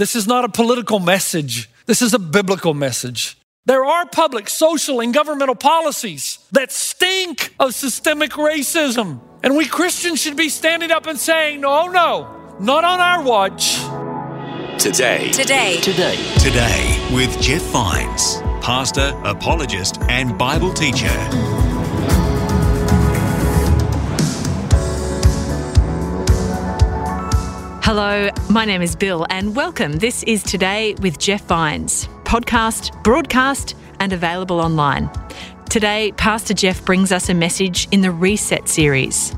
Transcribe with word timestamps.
This 0.00 0.16
is 0.16 0.26
not 0.26 0.46
a 0.46 0.48
political 0.48 0.98
message. 0.98 1.68
This 1.84 2.00
is 2.00 2.14
a 2.14 2.18
biblical 2.18 2.72
message. 2.72 3.36
There 3.66 3.84
are 3.84 4.06
public, 4.06 4.48
social, 4.48 5.00
and 5.00 5.12
governmental 5.12 5.54
policies 5.54 6.38
that 6.52 6.72
stink 6.72 7.54
of 7.60 7.74
systemic 7.74 8.30
racism. 8.30 9.20
And 9.42 9.58
we 9.58 9.66
Christians 9.66 10.18
should 10.18 10.38
be 10.38 10.48
standing 10.48 10.90
up 10.90 11.04
and 11.04 11.18
saying, 11.18 11.60
no, 11.60 11.88
no, 11.88 12.56
not 12.58 12.82
on 12.82 12.98
our 12.98 13.22
watch. 13.22 13.74
Today. 14.82 15.32
Today. 15.32 15.76
Today. 15.82 16.16
Today 16.38 17.08
with 17.12 17.38
Jeff 17.38 17.60
Vines, 17.64 18.40
pastor, 18.64 19.12
apologist, 19.22 20.00
and 20.08 20.38
Bible 20.38 20.72
teacher. 20.72 21.59
Hello, 27.92 28.30
my 28.48 28.64
name 28.64 28.82
is 28.82 28.94
Bill, 28.94 29.26
and 29.30 29.56
welcome. 29.56 29.94
This 29.94 30.22
is 30.22 30.44
Today 30.44 30.94
with 31.02 31.18
Jeff 31.18 31.42
Vines, 31.46 32.06
podcast, 32.22 33.02
broadcast, 33.02 33.74
and 33.98 34.12
available 34.12 34.60
online. 34.60 35.10
Today, 35.68 36.12
Pastor 36.16 36.54
Jeff 36.54 36.84
brings 36.84 37.10
us 37.10 37.28
a 37.28 37.34
message 37.34 37.88
in 37.90 38.00
the 38.00 38.12
Reset 38.12 38.68
series. 38.68 39.34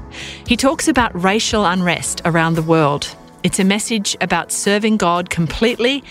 He 0.47 0.59
talks 0.59 0.87
about 0.87 1.19
racial 1.19 1.65
unrest 1.65 2.21
around 2.27 2.57
the 2.57 2.63
world. 2.63 3.17
It's 3.43 3.59
a 3.59 3.65
message 3.65 4.19
about 4.21 4.53
serving 4.53 4.99
God 4.99 5.31
completely 5.31 6.05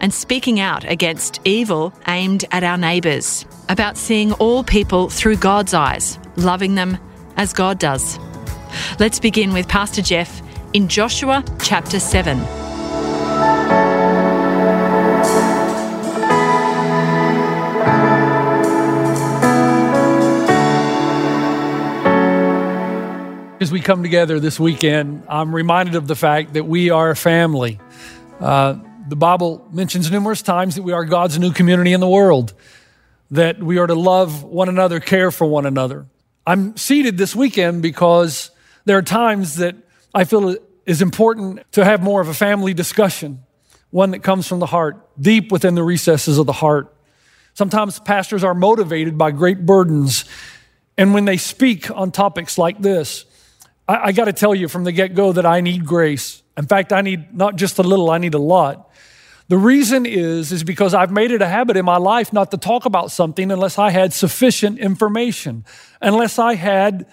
and 0.00 0.14
speaking 0.14 0.60
out 0.60 0.90
against 0.90 1.40
evil 1.44 1.92
aimed 2.08 2.46
at 2.52 2.64
our 2.64 2.78
neighbours, 2.78 3.44
about 3.68 3.98
seeing 3.98 4.32
all 4.32 4.64
people 4.64 5.10
through 5.10 5.36
God's 5.36 5.74
eyes, 5.74 6.18
loving 6.36 6.74
them 6.74 6.96
as 7.36 7.52
God 7.52 7.78
does. 7.78 8.18
Let's 8.98 9.20
begin 9.20 9.52
with 9.52 9.68
Pastor 9.68 10.00
Jeff 10.00 10.40
in 10.72 10.88
Joshua 10.88 11.44
chapter 11.62 12.00
7. 12.00 12.38
As 23.60 23.70
we 23.70 23.80
come 23.80 24.02
together 24.02 24.40
this 24.40 24.58
weekend, 24.58 25.24
I'm 25.28 25.54
reminded 25.54 25.94
of 25.94 26.08
the 26.08 26.16
fact 26.16 26.54
that 26.54 26.64
we 26.64 26.88
are 26.88 27.10
a 27.10 27.16
family. 27.16 27.78
Uh, 28.40 28.76
the 29.08 29.16
Bible 29.16 29.68
mentions 29.72 30.10
numerous 30.10 30.40
times 30.40 30.76
that 30.76 30.82
we 30.82 30.92
are 30.92 31.04
God's 31.04 31.38
new 31.38 31.52
community 31.52 31.92
in 31.92 32.00
the 32.00 32.08
world, 32.08 32.54
that 33.30 33.62
we 33.62 33.76
are 33.76 33.86
to 33.86 33.94
love 33.94 34.42
one 34.42 34.70
another, 34.70 35.00
care 35.00 35.30
for 35.30 35.46
one 35.46 35.66
another. 35.66 36.06
I'm 36.46 36.76
seated 36.78 37.18
this 37.18 37.36
weekend 37.36 37.82
because 37.82 38.50
there 38.86 38.96
are 38.96 39.02
times 39.02 39.56
that 39.56 39.76
I 40.14 40.24
feel 40.24 40.50
it 40.50 40.62
is 40.84 41.00
important 41.00 41.60
to 41.72 41.84
have 41.84 42.02
more 42.02 42.20
of 42.20 42.28
a 42.28 42.34
family 42.34 42.74
discussion, 42.74 43.42
one 43.90 44.10
that 44.10 44.22
comes 44.22 44.46
from 44.46 44.58
the 44.58 44.66
heart, 44.66 45.08
deep 45.20 45.50
within 45.50 45.74
the 45.74 45.82
recesses 45.82 46.38
of 46.38 46.46
the 46.46 46.52
heart. 46.52 46.94
Sometimes 47.54 47.98
pastors 47.98 48.44
are 48.44 48.54
motivated 48.54 49.16
by 49.16 49.30
great 49.30 49.64
burdens, 49.64 50.24
and 50.98 51.14
when 51.14 51.24
they 51.24 51.36
speak 51.36 51.90
on 51.90 52.10
topics 52.10 52.58
like 52.58 52.80
this, 52.80 53.24
I, 53.88 54.08
I 54.08 54.12
got 54.12 54.26
to 54.26 54.32
tell 54.32 54.54
you 54.54 54.68
from 54.68 54.84
the 54.84 54.92
get 54.92 55.14
go 55.14 55.32
that 55.32 55.46
I 55.46 55.60
need 55.60 55.86
grace. 55.86 56.42
In 56.56 56.66
fact, 56.66 56.92
I 56.92 57.00
need 57.00 57.34
not 57.34 57.56
just 57.56 57.78
a 57.78 57.82
little, 57.82 58.10
I 58.10 58.18
need 58.18 58.34
a 58.34 58.38
lot. 58.38 58.90
The 59.48 59.58
reason 59.58 60.06
is 60.06 60.52
is 60.52 60.64
because 60.64 60.94
I've 60.94 61.10
made 61.10 61.30
it 61.30 61.42
a 61.42 61.48
habit 61.48 61.76
in 61.76 61.84
my 61.84 61.96
life 61.96 62.32
not 62.32 62.50
to 62.52 62.56
talk 62.56 62.84
about 62.84 63.10
something 63.10 63.50
unless 63.50 63.78
I 63.78 63.90
had 63.90 64.12
sufficient 64.12 64.78
information, 64.78 65.64
unless 66.00 66.38
I 66.38 66.54
had 66.54 67.06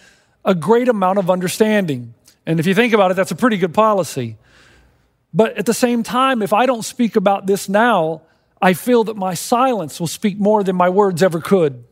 a 0.46 0.56
great 0.56 0.88
amount 0.88 1.20
of 1.20 1.30
understanding. 1.30 2.14
And 2.50 2.60
if 2.60 2.66
you 2.66 2.74
think 2.74 2.94
about 2.94 3.12
it, 3.12 3.14
that's 3.14 3.30
a 3.30 3.36
pretty 3.36 3.58
good 3.58 3.76
policy. 3.76 4.36
But 5.32 5.56
at 5.60 5.68
the 5.68 5.74
same 5.74 6.02
time, 6.02 6.42
if 6.42 6.52
I 6.52 6.66
don't 6.66 6.82
speak 6.82 7.16
about 7.16 7.46
this 7.46 7.70
now, 7.70 8.24
I 8.60 8.74
feel 8.74 9.04
that 9.04 9.16
my 9.16 9.36
silence 9.36 10.00
will 10.00 10.08
speak 10.08 10.40
more 10.40 10.64
than 10.64 10.76
my 10.76 10.90
words 10.90 11.22
ever 11.22 11.42
could. 11.42 11.84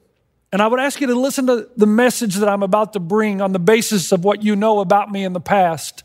And 0.51 0.59
I 0.59 0.66
would 0.66 0.79
ask 0.79 1.00
you 1.00 1.06
to 1.06 1.13
listen 1.13 1.46
to 1.46 1.69
the 1.78 1.85
message 1.85 2.38
that 2.38 2.50
I'm 2.50 2.63
about 2.63 2.94
to 2.94 3.00
bring 3.00 3.40
on 3.40 3.51
the 3.51 3.59
basis 3.59 4.12
of 4.12 4.23
what 4.23 4.41
you 4.41 4.56
know 4.56 4.79
about 4.79 5.12
me 5.12 5.23
in 5.23 5.34
the 5.34 5.40
past. 5.40 6.03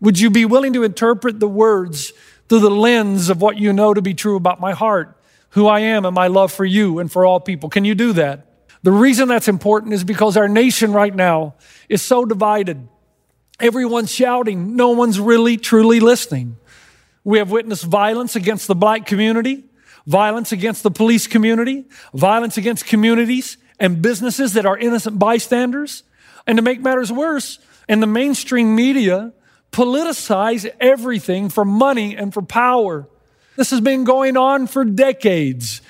Would 0.00 0.20
you 0.20 0.28
be 0.28 0.44
willing 0.44 0.74
to 0.74 0.82
interpret 0.82 1.40
the 1.40 1.48
words 1.48 2.12
through 2.50 2.60
the 2.60 2.70
lens 2.70 3.30
of 3.30 3.40
what 3.40 3.56
you 3.56 3.72
know 3.72 3.94
to 3.94 4.02
be 4.02 4.12
true 4.12 4.36
about 4.36 4.60
my 4.60 4.72
heart, 4.72 5.18
who 5.50 5.66
I 5.66 5.80
am, 5.80 6.04
and 6.04 6.14
my 6.14 6.26
love 6.26 6.52
for 6.52 6.66
you 6.66 6.98
and 6.98 7.10
for 7.10 7.24
all 7.24 7.40
people? 7.40 7.70
Can 7.70 7.86
you 7.86 7.94
do 7.94 8.12
that? 8.12 8.48
The 8.82 8.92
reason 8.92 9.28
that's 9.28 9.48
important 9.48 9.94
is 9.94 10.04
because 10.04 10.36
our 10.36 10.46
nation 10.46 10.92
right 10.92 11.14
now 11.14 11.54
is 11.88 12.02
so 12.02 12.26
divided. 12.26 12.86
Everyone's 13.60 14.12
shouting, 14.12 14.76
no 14.76 14.90
one's 14.90 15.20
really 15.20 15.56
truly 15.56 16.00
listening. 16.00 16.56
We 17.22 17.38
have 17.38 17.50
witnessed 17.50 17.84
violence 17.84 18.36
against 18.36 18.66
the 18.66 18.74
black 18.74 19.06
community, 19.06 19.64
violence 20.06 20.52
against 20.52 20.82
the 20.82 20.90
police 20.90 21.26
community, 21.26 21.84
violence 22.12 22.56
against 22.56 22.84
communities 22.84 23.56
and 23.78 24.02
businesses 24.02 24.52
that 24.54 24.66
are 24.66 24.76
innocent 24.76 25.18
bystanders. 25.18 26.02
And 26.46 26.56
to 26.56 26.62
make 26.62 26.80
matters 26.80 27.10
worse, 27.10 27.58
in 27.88 28.00
the 28.00 28.06
mainstream 28.06 28.74
media, 28.74 29.32
politicize 29.72 30.70
everything 30.80 31.48
for 31.48 31.64
money 31.64 32.16
and 32.16 32.32
for 32.32 32.42
power. 32.42 33.08
This 33.56 33.70
has 33.70 33.80
been 33.80 34.04
going 34.04 34.36
on 34.36 34.66
for 34.66 34.84
decades. 34.84 35.80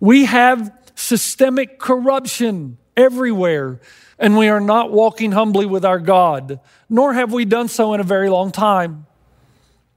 We 0.00 0.26
have 0.26 0.72
systemic 0.94 1.78
corruption 1.78 2.78
everywhere, 2.96 3.80
and 4.18 4.36
we 4.36 4.48
are 4.48 4.60
not 4.60 4.90
walking 4.90 5.32
humbly 5.32 5.66
with 5.66 5.84
our 5.84 5.98
God, 5.98 6.60
nor 6.88 7.12
have 7.12 7.32
we 7.32 7.44
done 7.44 7.68
so 7.68 7.94
in 7.94 8.00
a 8.00 8.04
very 8.04 8.28
long 8.28 8.50
time. 8.50 9.06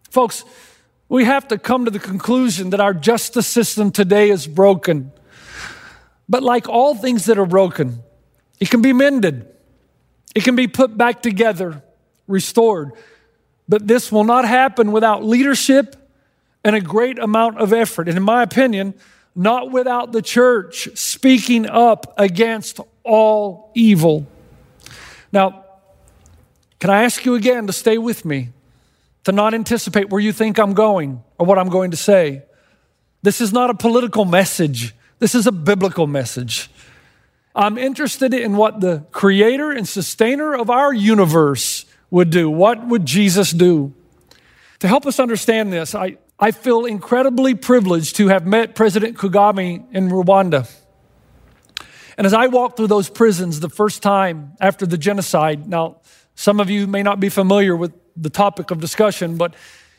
Folks, 0.09 0.43
we 1.09 1.25
have 1.25 1.47
to 1.49 1.57
come 1.57 1.85
to 1.85 1.91
the 1.91 1.99
conclusion 1.99 2.69
that 2.69 2.79
our 2.79 2.93
justice 2.93 3.47
system 3.47 3.91
today 3.91 4.29
is 4.29 4.47
broken. 4.47 5.11
But 6.29 6.43
like 6.43 6.69
all 6.69 6.95
things 6.95 7.25
that 7.25 7.37
are 7.37 7.45
broken, 7.45 8.03
it 8.59 8.69
can 8.69 8.81
be 8.81 8.93
mended, 8.93 9.47
it 10.35 10.43
can 10.43 10.55
be 10.55 10.67
put 10.67 10.97
back 10.97 11.21
together, 11.21 11.83
restored. 12.27 12.91
But 13.67 13.87
this 13.87 14.11
will 14.11 14.23
not 14.23 14.45
happen 14.45 14.91
without 14.91 15.23
leadership 15.23 15.95
and 16.63 16.75
a 16.75 16.81
great 16.81 17.17
amount 17.17 17.57
of 17.57 17.73
effort. 17.73 18.07
And 18.07 18.17
in 18.17 18.23
my 18.23 18.43
opinion, 18.43 18.93
not 19.35 19.71
without 19.71 20.11
the 20.11 20.21
church 20.21 20.89
speaking 20.95 21.65
up 21.65 22.13
against 22.17 22.79
all 23.03 23.71
evil. 23.73 24.27
Now, 25.31 25.65
can 26.79 26.89
I 26.89 27.03
ask 27.03 27.25
you 27.25 27.35
again 27.35 27.67
to 27.67 27.73
stay 27.73 27.97
with 27.97 28.25
me, 28.25 28.49
to 29.23 29.31
not 29.31 29.53
anticipate 29.53 30.09
where 30.09 30.19
you 30.19 30.33
think 30.33 30.57
I'm 30.57 30.73
going 30.73 31.23
or 31.37 31.45
what 31.45 31.59
I'm 31.59 31.69
going 31.69 31.91
to 31.91 31.97
say? 31.97 32.43
This 33.21 33.39
is 33.39 33.53
not 33.53 33.69
a 33.69 33.75
political 33.75 34.25
message, 34.25 34.95
this 35.19 35.35
is 35.35 35.45
a 35.45 35.51
biblical 35.51 36.07
message. 36.07 36.69
I'm 37.53 37.77
interested 37.77 38.33
in 38.33 38.55
what 38.55 38.79
the 38.79 39.05
creator 39.11 39.71
and 39.71 39.87
sustainer 39.87 40.55
of 40.55 40.69
our 40.69 40.93
universe 40.93 41.85
would 42.09 42.29
do. 42.29 42.49
What 42.49 42.87
would 42.87 43.05
Jesus 43.05 43.51
do? 43.51 43.93
To 44.79 44.87
help 44.87 45.05
us 45.05 45.19
understand 45.19 45.71
this, 45.71 45.93
I, 45.93 46.17
I 46.39 46.51
feel 46.51 46.85
incredibly 46.85 47.53
privileged 47.53 48.15
to 48.15 48.29
have 48.29 48.47
met 48.47 48.73
President 48.73 49.17
Kagame 49.17 49.85
in 49.91 50.09
Rwanda. 50.09 50.67
And 52.21 52.27
as 52.27 52.35
I 52.35 52.45
walked 52.45 52.77
through 52.77 52.85
those 52.85 53.09
prisons 53.09 53.61
the 53.61 53.67
first 53.67 54.03
time 54.03 54.55
after 54.59 54.85
the 54.85 54.95
genocide, 54.95 55.67
now, 55.67 56.01
some 56.35 56.59
of 56.59 56.69
you 56.69 56.85
may 56.85 57.01
not 57.01 57.19
be 57.19 57.29
familiar 57.29 57.75
with 57.75 57.93
the 58.15 58.29
topic 58.29 58.69
of 58.69 58.79
discussion, 58.79 59.37
but 59.37 59.55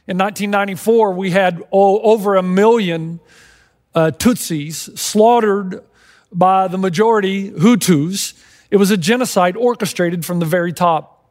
in 0.07 0.19
1994, 0.19 1.15
we 1.15 1.33
had 1.33 1.61
oh, 1.73 1.99
over 1.99 2.37
a 2.37 2.43
million 2.43 3.19
uh, 3.93 4.13
Tutsis 4.17 4.97
slaughtered 4.97 5.83
by 6.33 6.69
the 6.69 6.79
majority 6.79 7.51
Hutus. 7.51 8.35
It 8.71 8.77
was 8.77 8.93
a 8.93 8.97
genocide 8.97 9.57
orchestrated 9.57 10.25
from 10.25 10.39
the 10.39 10.47
very 10.47 10.73
top. 10.73 11.29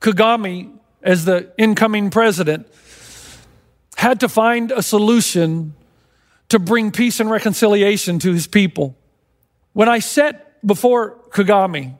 Kagame, 0.00 0.78
as 1.02 1.24
the 1.24 1.50
incoming 1.58 2.10
president, 2.10 2.68
had 3.96 4.20
to 4.20 4.28
find 4.28 4.70
a 4.70 4.84
solution 4.84 5.74
to 6.48 6.60
bring 6.60 6.92
peace 6.92 7.18
and 7.18 7.28
reconciliation 7.28 8.20
to 8.20 8.32
his 8.32 8.46
people. 8.46 8.96
When 9.72 9.88
I 9.88 10.00
sat 10.00 10.64
before 10.66 11.16
Kagame, 11.30 11.94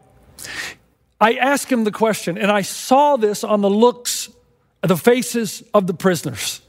I 1.21 1.35
asked 1.35 1.71
him 1.71 1.85
the 1.85 1.93
question, 1.93 2.37
and 2.37 2.51
I 2.51 2.63
saw 2.63 3.17
this 3.17 3.45
on 3.45 3.61
the 3.61 3.71
looks, 3.71 4.29
the 4.83 4.97
faces 4.97 5.63
of 5.73 5.87
the 5.87 5.95
prisoners. 5.95 6.61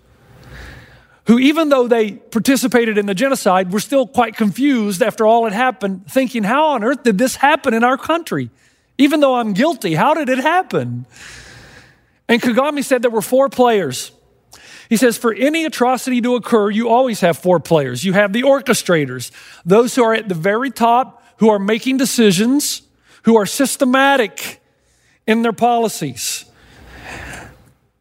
who, 1.25 1.39
even 1.39 1.69
though 1.69 1.88
they 1.88 2.11
participated 2.11 2.97
in 2.97 3.05
the 3.05 3.15
genocide, 3.15 3.71
were 3.71 3.79
still 3.79 4.05
quite 4.05 4.35
confused 4.35 5.01
after 5.01 5.25
all 5.25 5.45
had 5.45 5.53
happened, 5.53 6.05
thinking, 6.09 6.44
How 6.44 6.67
on 6.67 6.83
earth 6.83 7.03
did 7.03 7.17
this 7.17 7.38
happen 7.38 7.73
in 7.73 7.83
our 7.83 7.97
country? 7.97 8.49
Even 8.97 9.21
though 9.21 9.35
I'm 9.35 9.53
guilty, 9.53 9.95
how 9.95 10.13
did 10.13 10.29
it 10.29 10.39
happen? 10.39 11.06
And 12.27 12.41
Kagame 12.41 12.83
said 12.83 13.01
there 13.01 13.11
were 13.11 13.21
four 13.21 13.49
players. 13.49 14.11
He 14.89 14.97
says, 14.97 15.18
For 15.18 15.33
any 15.33 15.65
atrocity 15.65 16.21
to 16.21 16.35
occur, 16.35 16.69
you 16.69 16.89
always 16.89 17.21
have 17.21 17.38
four 17.38 17.59
players. 17.59 18.03
You 18.03 18.13
have 18.13 18.33
the 18.33 18.44
orchestrators, 18.44 19.31
those 19.65 19.95
who 19.95 20.03
are 20.03 20.13
at 20.13 20.30
the 20.30 20.35
very 20.35 20.71
top, 20.71 21.24
who 21.38 21.50
are 21.50 21.59
making 21.59 21.97
decisions, 21.97 22.81
who 23.24 23.38
are 23.38 23.45
systematic 23.45 24.62
in 25.25 25.41
their 25.41 25.53
policies. 25.53 26.45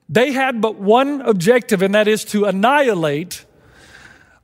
They 0.08 0.32
had 0.32 0.61
but 0.61 0.76
one 0.76 1.23
objective, 1.23 1.82
and 1.82 1.94
that 1.94 2.06
is 2.06 2.25
to 2.26 2.44
annihilate 2.44 3.44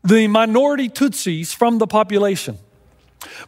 the 0.02 0.26
minority 0.28 0.88
Tutsis 0.88 1.54
from 1.54 1.78
the 1.78 1.86
population. 1.86 2.58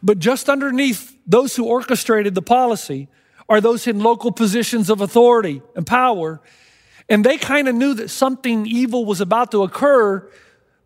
But 0.02 0.18
just 0.18 0.48
underneath 0.48 1.16
those 1.26 1.56
who 1.56 1.64
orchestrated 1.64 2.34
the 2.34 2.42
policy 2.42 3.08
are 3.48 3.60
those 3.60 3.86
in 3.86 4.00
local 4.00 4.32
positions 4.32 4.90
of 4.90 5.00
authority 5.00 5.62
and 5.74 5.86
power. 5.86 6.40
And 7.10 7.24
they 7.24 7.36
kind 7.36 7.66
of 7.68 7.74
knew 7.74 7.92
that 7.94 8.08
something 8.08 8.66
evil 8.66 9.04
was 9.04 9.20
about 9.20 9.50
to 9.50 9.64
occur, 9.64 10.26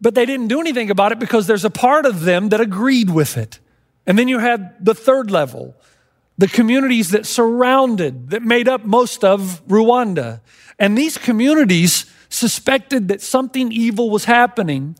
but 0.01 0.15
they 0.15 0.25
didn't 0.25 0.49
do 0.49 0.59
anything 0.59 0.91
about 0.91 1.13
it 1.13 1.19
because 1.19 1.47
there's 1.47 1.67
a 1.67 1.71
part 1.71 2.07
of 2.07 2.23
them 2.23 2.49
that 2.49 2.63
agreed 2.63 3.11
with 3.11 3.37
it. 3.37 3.61
And 4.07 4.19
then 4.19 4.27
you 4.27 4.39
had 4.39 4.75
the 4.83 4.95
third 4.95 5.31
level, 5.31 5.77
the 6.39 6.49
communities 6.49 7.11
that 7.11 7.27
surrounded, 7.27 8.31
that 8.31 8.43
made 8.43 8.69
up 8.69 8.85
most 8.85 9.23
of 9.23 9.63
Rwanda. 9.69 10.41
And 10.79 10.97
these 10.97 11.19
communities 11.19 12.07
suspected 12.31 13.09
that 13.09 13.21
something 13.21 13.71
evil 13.71 14.09
was 14.11 14.25
happening. 14.25 14.97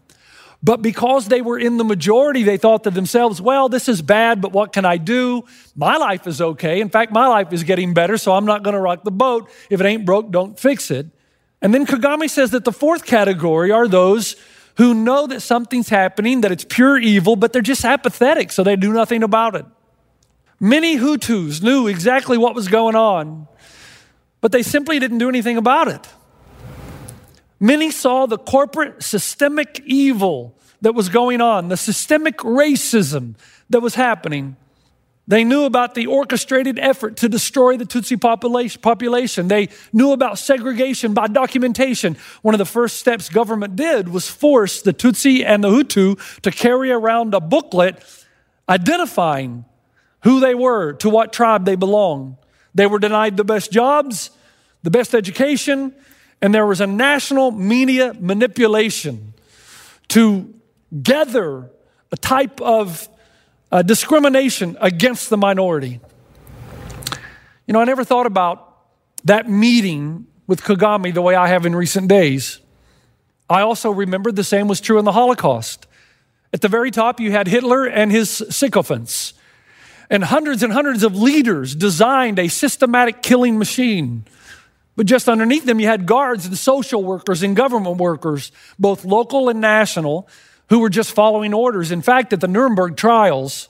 But 0.63 0.81
because 0.81 1.29
they 1.29 1.43
were 1.43 1.59
in 1.59 1.77
the 1.77 1.85
majority, 1.85 2.43
they 2.43 2.57
thought 2.57 2.85
to 2.85 2.91
themselves, 2.91 3.41
well, 3.41 3.69
this 3.69 3.89
is 3.89 4.01
bad, 4.01 4.41
but 4.41 4.53
what 4.53 4.73
can 4.73 4.85
I 4.85 4.97
do? 4.97 5.45
My 5.75 5.97
life 5.97 6.27
is 6.27 6.41
okay. 6.41 6.81
In 6.81 6.89
fact, 6.89 7.13
my 7.13 7.27
life 7.27 7.53
is 7.53 7.65
getting 7.65 7.93
better, 7.93 8.17
so 8.17 8.33
I'm 8.33 8.47
not 8.47 8.63
going 8.63 8.75
to 8.75 8.81
rock 8.81 9.05
the 9.05 9.11
boat. 9.11 9.51
If 9.69 9.81
it 9.81 9.85
ain't 9.85 10.07
broke, 10.07 10.31
don't 10.31 10.59
fix 10.59 10.91
it. 10.91 11.07
And 11.65 11.73
then 11.73 11.87
Kagame 11.87 12.29
says 12.29 12.51
that 12.51 12.67
the 12.67 12.73
fourth 12.73 13.07
category 13.07 13.73
are 13.73 13.89
those 13.89 14.37
who 14.77 14.93
know 14.93 15.27
that 15.27 15.41
something's 15.41 15.89
happening, 15.89 16.43
that 16.43 16.53
it's 16.53 16.67
pure 16.69 16.99
evil, 16.99 17.37
but 17.37 17.55
they're 17.55 17.63
just 17.63 17.87
apathetic, 17.87 18.53
so 18.53 18.63
they 18.63 18.77
do 18.77 18.93
nothing 18.93 19.23
about 19.23 19.57
it. 19.57 19.65
Many 20.61 20.99
Hutus 20.99 21.63
knew 21.63 21.87
exactly 21.87 22.37
what 22.37 22.55
was 22.55 22.69
going 22.69 22.97
on, 22.97 23.49
but 24.43 24.53
they 24.53 24.63
simply 24.63 24.99
didn't 24.99 25.17
do 25.17 25.29
anything 25.31 25.57
about 25.57 25.89
it. 25.89 26.07
Many 27.59 27.91
saw 27.91 28.27
the 28.27 28.37
corporate 28.37 29.03
systemic 29.03 29.81
evil 29.87 30.59
that 30.83 30.95
was 30.95 31.09
going 31.09 31.41
on, 31.41 31.69
the 31.69 31.79
systemic 31.79 32.37
racism 32.41 33.37
that 33.71 33.81
was 33.81 33.95
happening. 33.95 34.57
They 35.27 35.43
knew 35.43 35.65
about 35.65 35.95
the 35.95 36.07
orchestrated 36.07 36.79
effort 36.79 37.17
to 37.19 37.31
destroy 37.31 37.79
the 37.79 37.87
Tutsi 37.87 38.21
population. 38.21 39.49
They 39.49 39.71
knew 39.93 40.13
about 40.13 40.39
segregation 40.39 41.15
by 41.15 41.29
documentation. 41.29 42.19
One 42.43 42.55
of 42.55 42.59
the 42.59 42.67
first 42.67 42.99
steps 42.99 43.31
government 43.31 43.75
did 43.75 44.09
was 44.09 44.29
force 44.29 44.83
the 44.83 44.93
Tutsi 44.93 45.43
and 45.43 45.65
the 45.65 45.71
Hutu 45.71 46.19
to 46.43 46.51
carry 46.51 46.91
around 46.91 47.33
a 47.33 47.41
booklet 47.41 48.03
identifying 48.69 49.65
who 50.25 50.41
they 50.41 50.55
were, 50.55 50.93
to 50.95 51.09
what 51.09 51.33
tribe 51.33 51.65
they 51.65 51.77
belonged. 51.77 52.37
They 52.75 52.87
were 52.87 52.99
denied 52.99 53.37
the 53.37 53.45
best 53.45 53.71
jobs, 53.73 54.31
the 54.83 54.91
best 54.91 55.15
education, 55.15 55.95
and 56.43 56.55
there 56.55 56.67
was 56.67 56.81
a 56.83 56.87
national 56.87 57.51
media 57.51 58.15
manipulation 58.19 59.33
to 60.09 60.53
gather 61.03 61.71
a 62.13 62.17
type 62.17 62.61
of 62.61 63.09
uh, 63.75 63.83
discrimination 63.83 64.77
against 64.81 65.31
the 65.31 65.37
minority. 65.37 66.01
You 67.67 67.73
know, 67.73 67.81
I 67.81 67.85
never 67.85 68.05
thought 68.05 68.25
about 68.25 68.73
that 69.25 69.51
meeting 69.51 70.29
with 70.47 70.63
Kagame 70.63 71.13
the 71.13 71.21
way 71.21 71.35
I 71.35 71.49
have 71.49 71.67
in 71.67 71.75
recent 71.75 72.07
days. 72.07 72.61
I 73.51 73.63
also 73.63 73.91
remembered 73.91 74.37
the 74.37 74.45
same 74.45 74.69
was 74.69 74.81
true 74.81 75.01
in 75.01 75.05
the 75.05 75.11
Holocaust. 75.11 75.89
At 76.53 76.61
the 76.61 76.69
very 76.69 76.93
top, 76.93 77.19
you 77.19 77.33
had 77.33 77.49
Hitler 77.49 77.85
and 77.85 78.13
his 78.13 78.45
sycophants. 78.49 79.35
And 80.09 80.23
hundreds 80.23 80.63
and 80.63 80.73
hundreds 80.73 81.03
of 81.03 81.17
leaders 81.17 81.75
designed 81.75 82.39
a 82.39 82.47
systematic 82.47 83.23
killing 83.23 83.59
machine. 83.59 84.25
But 84.95 85.07
just 85.07 85.29
underneath 85.29 85.65
them, 85.65 85.81
you 85.81 85.89
had 85.89 86.07
guards 86.07 86.47
and 86.47 86.57
social 86.57 87.03
workers 87.03 87.43
and 87.43 87.57
government 87.57 87.97
workers, 87.97 88.53
both 88.79 89.05
local 89.05 89.49
and 89.49 89.61
national, 89.61 90.29
who 90.69 90.81
were 90.81 90.89
just 90.89 91.13
following 91.13 91.55
orders. 91.55 91.91
In 91.91 92.03
fact, 92.03 92.33
at 92.33 92.41
the 92.41 92.49
Nuremberg 92.49 92.97
trials, 92.97 93.69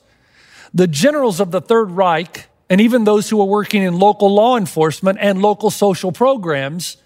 the 0.73 0.87
generals 0.87 1.41
of 1.41 1.51
the 1.51 1.61
Third 1.61 1.91
Reich, 1.91 2.49
and 2.71 2.81
even 2.81 3.05
those 3.05 3.29
who 3.29 3.37
were 3.37 3.45
working 3.45 3.83
in 3.83 3.99
local 3.99 4.33
law 4.33 4.57
enforcement 4.57 5.19
and 5.21 5.43
local 5.43 5.71
social 5.71 6.13
programs, 6.13 6.97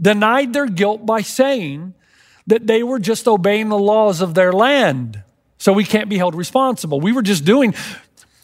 denied 0.00 0.52
their 0.52 0.66
guilt 0.66 1.04
by 1.04 1.22
saying 1.22 1.94
that 2.46 2.66
they 2.66 2.82
were 2.82 2.98
just 2.98 3.26
obeying 3.26 3.68
the 3.68 3.78
laws 3.78 4.20
of 4.20 4.34
their 4.34 4.52
land. 4.52 5.22
So 5.58 5.72
we 5.72 5.84
can't 5.84 6.08
be 6.08 6.16
held 6.16 6.34
responsible. 6.34 7.00
We 7.00 7.12
were 7.12 7.22
just 7.22 7.44
doing, 7.44 7.74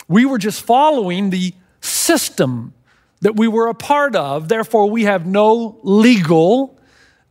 we 0.09 0.27
were 0.27 0.39
just 0.39 0.63
following 0.63 1.31
the 1.31 1.55
system 1.81 2.75
that 3.21 3.37
we 3.37 3.49
were 3.49 3.69
a 3.69 3.75
part 3.75 4.17
of. 4.17 4.49
Therefore, 4.49 4.91
we 4.91 5.05
have 5.05 5.27
no 5.27 5.79
legal, 5.83 6.79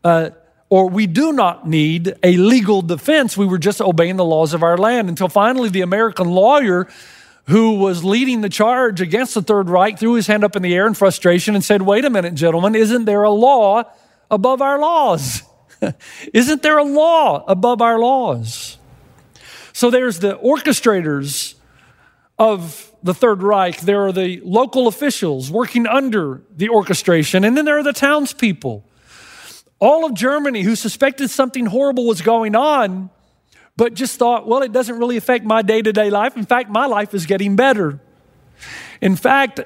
uh, 0.04 0.32
or 0.70 0.90
we 0.90 1.08
do 1.08 1.32
not 1.32 1.68
need 1.68 2.16
a 2.24 2.38
legal 2.38 2.82
defense. 2.82 3.38
We 3.38 3.46
were 3.46 3.58
just 3.58 3.82
obeying 3.82 4.16
the 4.16 4.26
laws 4.26 4.54
of 4.54 4.64
our 4.64 4.78
land 4.78 5.10
until 5.10 5.30
finally 5.30 5.70
the 5.70 5.82
American 5.82 6.30
lawyer 6.30 6.88
who 7.46 7.76
was 7.76 8.04
leading 8.04 8.42
the 8.42 8.50
charge 8.50 9.02
against 9.02 9.34
the 9.34 9.42
Third 9.42 9.70
Reich 9.70 10.00
threw 10.00 10.14
his 10.14 10.28
hand 10.28 10.44
up 10.44 10.56
in 10.56 10.62
the 10.62 10.74
air 10.74 10.88
in 10.88 10.94
frustration 10.94 11.56
and 11.56 11.64
said, 11.64 11.82
Wait 11.82 12.06
a 12.06 12.10
minute, 12.10 12.36
gentlemen, 12.36 12.76
isn't 12.76 13.06
there 13.06 13.24
a 13.24 13.32
law 13.32 13.84
above 14.32 14.62
our 14.62 14.80
laws? 14.80 15.44
isn't 16.34 16.62
there 16.62 16.78
a 16.78 16.84
law 16.84 17.44
above 17.48 17.82
our 17.82 18.00
laws? 18.00 18.78
So 19.74 19.90
there's 19.90 20.20
the 20.20 20.38
orchestrators 20.38 21.56
of 22.40 22.92
the 23.04 23.14
Third 23.14 23.44
Reich, 23.44 23.82
there 23.82 24.06
are 24.06 24.14
the 24.14 24.42
local 24.46 24.88
officials 24.88 25.52
working 25.52 25.86
under 25.86 26.42
the 26.56 26.70
orchestration, 26.70 27.44
and 27.44 27.58
then 27.58 27.66
there 27.66 27.78
are 27.78 27.84
the 27.84 27.94
townspeople. 27.94 28.86
All 29.84 30.06
of 30.06 30.14
Germany 30.14 30.62
who 30.62 30.78
suspected 30.78 31.30
something 31.30 31.66
horrible 31.66 32.08
was 32.08 32.22
going 32.22 32.56
on, 32.56 33.10
but 33.76 33.96
just 33.96 34.18
thought, 34.18 34.48
well, 34.48 34.62
it 34.62 34.72
doesn't 34.72 34.98
really 34.98 35.18
affect 35.18 35.44
my 35.44 35.62
day 35.62 35.82
to 35.82 35.92
day 35.92 36.10
life. 36.10 36.38
In 36.38 36.46
fact, 36.46 36.70
my 36.70 36.86
life 36.86 37.14
is 37.14 37.26
getting 37.26 37.58
better. 37.58 38.00
In 39.02 39.18
fact, 39.18 39.60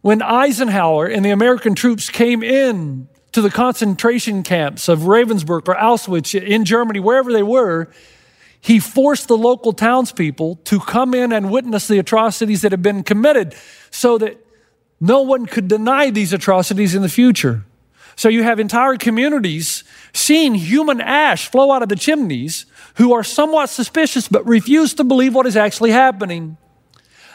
when 0.00 0.22
Eisenhower 0.22 1.04
and 1.04 1.22
the 1.22 1.28
American 1.28 1.74
troops 1.74 2.08
came 2.08 2.42
in 2.42 3.06
to 3.32 3.42
the 3.42 3.50
concentration 3.50 4.42
camps 4.44 4.88
of 4.88 5.00
Ravensbrück 5.00 5.68
or 5.68 5.74
Auschwitz 5.74 6.42
in 6.42 6.64
Germany, 6.64 6.98
wherever 6.98 7.30
they 7.30 7.42
were, 7.42 7.90
he 8.62 8.80
forced 8.80 9.28
the 9.28 9.36
local 9.36 9.74
townspeople 9.74 10.56
to 10.64 10.80
come 10.80 11.12
in 11.12 11.32
and 11.34 11.50
witness 11.50 11.86
the 11.86 11.98
atrocities 11.98 12.62
that 12.62 12.72
had 12.72 12.80
been 12.80 13.02
committed 13.02 13.54
so 13.90 14.16
that 14.16 14.42
no 15.00 15.20
one 15.20 15.44
could 15.44 15.68
deny 15.68 16.08
these 16.08 16.32
atrocities 16.32 16.94
in 16.94 17.02
the 17.02 17.10
future. 17.10 17.66
So 18.16 18.28
you 18.28 18.42
have 18.42 18.60
entire 18.60 18.96
communities 18.96 19.84
seeing 20.12 20.54
human 20.54 21.00
ash 21.00 21.50
flow 21.50 21.72
out 21.72 21.82
of 21.82 21.88
the 21.88 21.96
chimneys 21.96 22.66
who 22.94 23.12
are 23.12 23.24
somewhat 23.24 23.70
suspicious 23.70 24.28
but 24.28 24.46
refuse 24.46 24.94
to 24.94 25.04
believe 25.04 25.34
what 25.34 25.46
is 25.46 25.56
actually 25.56 25.90
happening. 25.90 26.56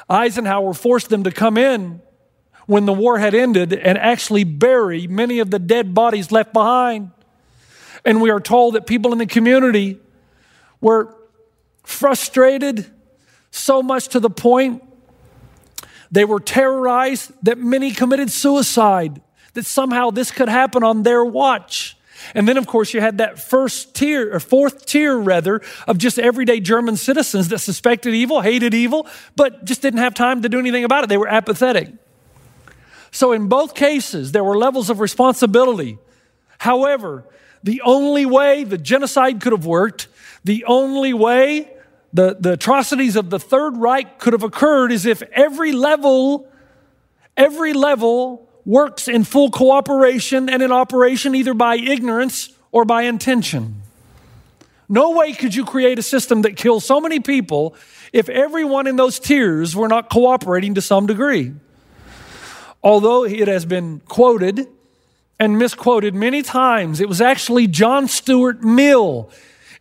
Eisenhower 0.10 0.74
forced 0.74 1.10
them 1.10 1.24
to 1.24 1.32
come 1.32 1.58
in 1.58 2.02
when 2.68 2.86
the 2.86 2.94
war 2.94 3.18
had 3.18 3.34
ended 3.34 3.74
and 3.74 3.98
actually 3.98 4.44
bury 4.44 5.08
many 5.08 5.40
of 5.40 5.52
the 5.52 5.60
dead 5.60 5.94
bodies 5.94 6.32
left 6.32 6.54
behind. 6.54 7.12
And 8.04 8.22
we 8.22 8.30
are 8.30 8.40
told 8.40 8.76
that 8.76 8.86
people 8.86 9.12
in 9.12 9.18
the 9.18 9.26
community 9.26 10.00
were 10.82 11.16
frustrated 11.84 12.86
so 13.52 13.82
much 13.82 14.10
to 14.10 14.20
the 14.20 14.30
point 14.30 14.84
they 16.12 16.26
were 16.26 16.40
terrorized 16.40 17.32
that 17.44 17.58
many 17.58 17.92
committed 17.92 18.32
suicide, 18.32 19.22
that 19.56 19.66
somehow 19.66 20.12
this 20.12 20.32
could 20.32 20.48
happen 20.48 20.84
on 20.84 21.04
their 21.04 21.26
watch. 21.26 21.98
And 22.34 22.48
then, 22.48 22.58
of 22.58 22.66
course, 22.66 22.94
you 22.94 23.02
had 23.02 23.18
that 23.18 23.40
first 23.40 23.94
tier, 23.94 24.34
or 24.34 24.40
fourth 24.40 24.86
tier 24.86 25.18
rather, 25.18 25.62
of 25.88 25.98
just 25.98 26.18
everyday 26.18 26.60
German 26.60 26.96
citizens 26.96 27.50
that 27.50 27.60
suspected 27.60 28.14
evil, 28.14 28.42
hated 28.42 28.74
evil, 28.74 29.08
but 29.36 29.66
just 29.66 29.82
didn't 29.82 30.00
have 30.00 30.14
time 30.14 30.42
to 30.44 30.50
do 30.50 30.60
anything 30.60 30.84
about 30.84 31.04
it. 31.04 31.08
They 31.08 31.18
were 31.18 31.28
apathetic. 31.28 31.92
So, 33.12 33.32
in 33.32 33.48
both 33.48 33.76
cases, 33.76 34.32
there 34.32 34.44
were 34.44 34.58
levels 34.58 34.90
of 34.90 35.00
responsibility. 35.00 35.98
However, 36.60 37.26
the 37.64 37.82
only 37.82 38.26
way 38.26 38.64
the 38.64 38.78
genocide 38.78 39.42
could 39.42 39.52
have 39.52 39.66
worked 39.66 40.08
the 40.46 40.64
only 40.66 41.12
way 41.12 41.72
the, 42.14 42.38
the 42.40 42.54
atrocities 42.54 43.16
of 43.16 43.32
the 43.32 43.40
Third 43.40 43.76
Reich 43.76 44.20
could 44.20 44.34
have 44.34 44.44
occurred 44.44 44.92
is 44.92 45.08
if 45.08 45.24
every 45.34 45.72
level, 45.72 46.48
every 47.36 47.74
level 47.74 48.45
works 48.66 49.08
in 49.08 49.24
full 49.24 49.52
cooperation 49.52 50.50
and 50.50 50.62
in 50.62 50.72
operation 50.72 51.36
either 51.36 51.54
by 51.54 51.76
ignorance 51.76 52.50
or 52.72 52.84
by 52.84 53.04
intention. 53.04 53.82
No 54.90 55.12
way 55.12 55.34
could 55.34 55.56
you 55.56 55.66
create 55.66 55.98
a 56.00 56.04
system 56.04 56.44
that 56.44 56.58
kills 56.58 56.86
so 56.86 57.00
many 57.00 57.20
people 57.20 57.76
if 58.14 58.30
everyone 58.30 58.88
in 58.88 58.96
those 58.96 59.20
tiers 59.20 59.76
were 59.76 59.88
not 59.88 60.10
cooperating 60.10 60.76
to 60.76 60.82
some 60.82 61.06
degree. 61.08 61.54
Although 62.84 63.26
it 63.26 63.48
has 63.48 63.66
been 63.66 64.02
quoted 64.02 64.68
and 65.40 65.58
misquoted 65.58 66.14
many 66.14 66.42
times, 66.42 67.02
it 67.02 67.10
was 67.10 67.20
actually 67.20 67.68
John 67.68 68.08
Stuart 68.08 68.62
Mill 68.64 69.30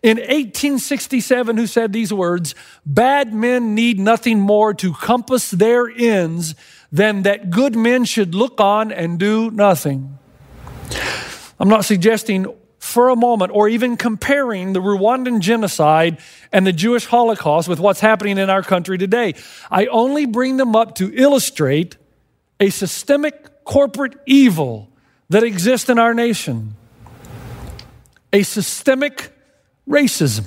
in 0.02 0.16
1867 0.18 1.56
who 1.56 1.66
said 1.66 1.92
these 1.92 2.12
words 2.12 2.54
Bad 2.86 3.32
men 3.34 3.74
need 3.74 3.98
nothing 3.98 4.40
more 4.40 4.72
to 4.74 4.92
compass 4.94 5.50
their 5.50 5.88
ends 5.88 6.54
than 6.94 7.22
that 7.22 7.50
good 7.50 7.74
men 7.74 8.04
should 8.04 8.36
look 8.36 8.60
on 8.60 8.92
and 8.92 9.18
do 9.18 9.50
nothing. 9.50 10.16
I'm 11.58 11.68
not 11.68 11.84
suggesting 11.84 12.46
for 12.78 13.08
a 13.08 13.16
moment 13.16 13.50
or 13.52 13.68
even 13.68 13.96
comparing 13.96 14.74
the 14.74 14.80
Rwandan 14.80 15.40
genocide 15.40 16.18
and 16.52 16.64
the 16.64 16.72
Jewish 16.72 17.06
Holocaust 17.06 17.66
with 17.66 17.80
what's 17.80 17.98
happening 17.98 18.38
in 18.38 18.48
our 18.48 18.62
country 18.62 18.96
today. 18.96 19.34
I 19.72 19.86
only 19.86 20.24
bring 20.24 20.56
them 20.56 20.76
up 20.76 20.94
to 20.96 21.12
illustrate 21.12 21.96
a 22.60 22.70
systemic 22.70 23.64
corporate 23.64 24.14
evil 24.24 24.88
that 25.30 25.42
exists 25.42 25.88
in 25.88 25.98
our 25.98 26.14
nation, 26.14 26.76
a 28.32 28.44
systemic 28.44 29.32
racism. 29.88 30.46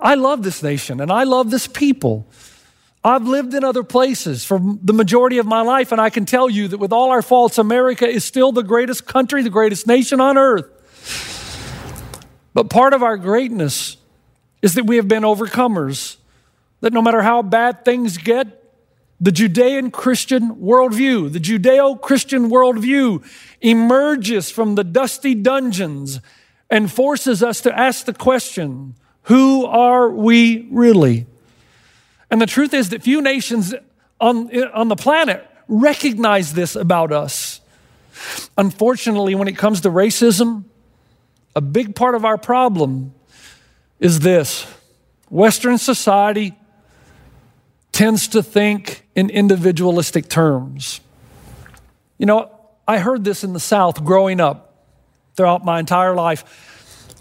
I 0.00 0.14
love 0.14 0.42
this 0.42 0.62
nation 0.62 1.02
and 1.02 1.12
I 1.12 1.24
love 1.24 1.50
this 1.50 1.66
people. 1.66 2.26
I've 3.06 3.28
lived 3.28 3.54
in 3.54 3.62
other 3.62 3.84
places 3.84 4.44
for 4.44 4.60
the 4.60 4.92
majority 4.92 5.38
of 5.38 5.46
my 5.46 5.60
life, 5.60 5.92
and 5.92 6.00
I 6.00 6.10
can 6.10 6.26
tell 6.26 6.50
you 6.50 6.66
that 6.66 6.78
with 6.78 6.92
all 6.92 7.10
our 7.10 7.22
faults, 7.22 7.56
America 7.56 8.04
is 8.08 8.24
still 8.24 8.50
the 8.50 8.64
greatest 8.64 9.06
country, 9.06 9.42
the 9.42 9.50
greatest 9.50 9.86
nation 9.86 10.20
on 10.20 10.36
earth. 10.36 10.66
But 12.52 12.68
part 12.68 12.94
of 12.94 13.04
our 13.04 13.16
greatness 13.16 13.96
is 14.60 14.74
that 14.74 14.86
we 14.86 14.96
have 14.96 15.06
been 15.06 15.22
overcomers, 15.22 16.16
that 16.80 16.92
no 16.92 17.00
matter 17.00 17.22
how 17.22 17.42
bad 17.42 17.84
things 17.84 18.18
get, 18.18 18.64
the 19.20 19.30
Judean 19.30 19.92
Christian 19.92 20.56
worldview, 20.56 21.32
the 21.32 21.38
Judeo 21.38 22.00
Christian 22.00 22.50
worldview 22.50 23.24
emerges 23.60 24.50
from 24.50 24.74
the 24.74 24.82
dusty 24.82 25.36
dungeons 25.36 26.18
and 26.68 26.90
forces 26.90 27.40
us 27.40 27.60
to 27.60 27.78
ask 27.78 28.04
the 28.04 28.14
question 28.14 28.96
who 29.22 29.64
are 29.64 30.10
we 30.10 30.66
really? 30.72 31.26
And 32.30 32.40
the 32.40 32.46
truth 32.46 32.74
is 32.74 32.90
that 32.90 33.02
few 33.02 33.22
nations 33.22 33.74
on, 34.20 34.54
on 34.68 34.88
the 34.88 34.96
planet 34.96 35.46
recognize 35.68 36.54
this 36.54 36.76
about 36.76 37.12
us. 37.12 37.60
Unfortunately, 38.56 39.34
when 39.34 39.48
it 39.48 39.56
comes 39.56 39.82
to 39.82 39.90
racism, 39.90 40.64
a 41.54 41.60
big 41.60 41.94
part 41.94 42.14
of 42.14 42.24
our 42.24 42.38
problem 42.38 43.14
is 44.00 44.20
this 44.20 44.66
Western 45.30 45.78
society 45.78 46.56
tends 47.92 48.28
to 48.28 48.42
think 48.42 49.06
in 49.14 49.30
individualistic 49.30 50.28
terms. 50.28 51.00
You 52.18 52.26
know, 52.26 52.50
I 52.86 52.98
heard 52.98 53.24
this 53.24 53.42
in 53.42 53.52
the 53.52 53.60
South 53.60 54.04
growing 54.04 54.40
up 54.40 54.84
throughout 55.34 55.64
my 55.64 55.80
entire 55.80 56.14
life. 56.14 57.14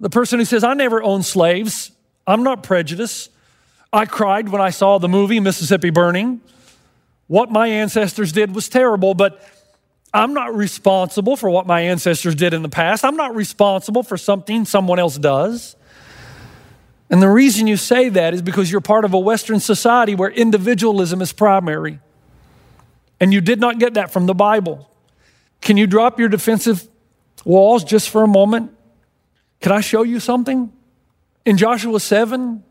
The 0.00 0.10
person 0.10 0.38
who 0.38 0.44
says, 0.44 0.64
I 0.64 0.74
never 0.74 1.02
owned 1.02 1.24
slaves, 1.24 1.92
I'm 2.26 2.42
not 2.42 2.62
prejudiced. 2.62 3.30
I 3.94 4.06
cried 4.06 4.48
when 4.48 4.60
I 4.60 4.70
saw 4.70 4.98
the 4.98 5.08
movie 5.08 5.38
Mississippi 5.38 5.90
Burning. 5.90 6.40
What 7.28 7.52
my 7.52 7.68
ancestors 7.68 8.32
did 8.32 8.52
was 8.52 8.68
terrible, 8.68 9.14
but 9.14 9.40
I'm 10.12 10.34
not 10.34 10.52
responsible 10.54 11.36
for 11.36 11.48
what 11.48 11.68
my 11.68 11.82
ancestors 11.82 12.34
did 12.34 12.54
in 12.54 12.62
the 12.62 12.68
past. 12.68 13.04
I'm 13.04 13.14
not 13.14 13.36
responsible 13.36 14.02
for 14.02 14.16
something 14.16 14.64
someone 14.64 14.98
else 14.98 15.16
does. 15.16 15.76
And 17.08 17.22
the 17.22 17.28
reason 17.28 17.68
you 17.68 17.76
say 17.76 18.08
that 18.08 18.34
is 18.34 18.42
because 18.42 18.68
you're 18.68 18.80
part 18.80 19.04
of 19.04 19.14
a 19.14 19.18
Western 19.18 19.60
society 19.60 20.16
where 20.16 20.30
individualism 20.30 21.22
is 21.22 21.32
primary. 21.32 22.00
And 23.20 23.32
you 23.32 23.40
did 23.40 23.60
not 23.60 23.78
get 23.78 23.94
that 23.94 24.12
from 24.12 24.26
the 24.26 24.34
Bible. 24.34 24.90
Can 25.60 25.76
you 25.76 25.86
drop 25.86 26.18
your 26.18 26.28
defensive 26.28 26.88
walls 27.44 27.84
just 27.84 28.10
for 28.10 28.24
a 28.24 28.28
moment? 28.28 28.72
Can 29.60 29.70
I 29.70 29.80
show 29.80 30.02
you 30.02 30.18
something? 30.18 30.72
In 31.44 31.56
Joshua 31.56 32.00
7, 32.00 32.64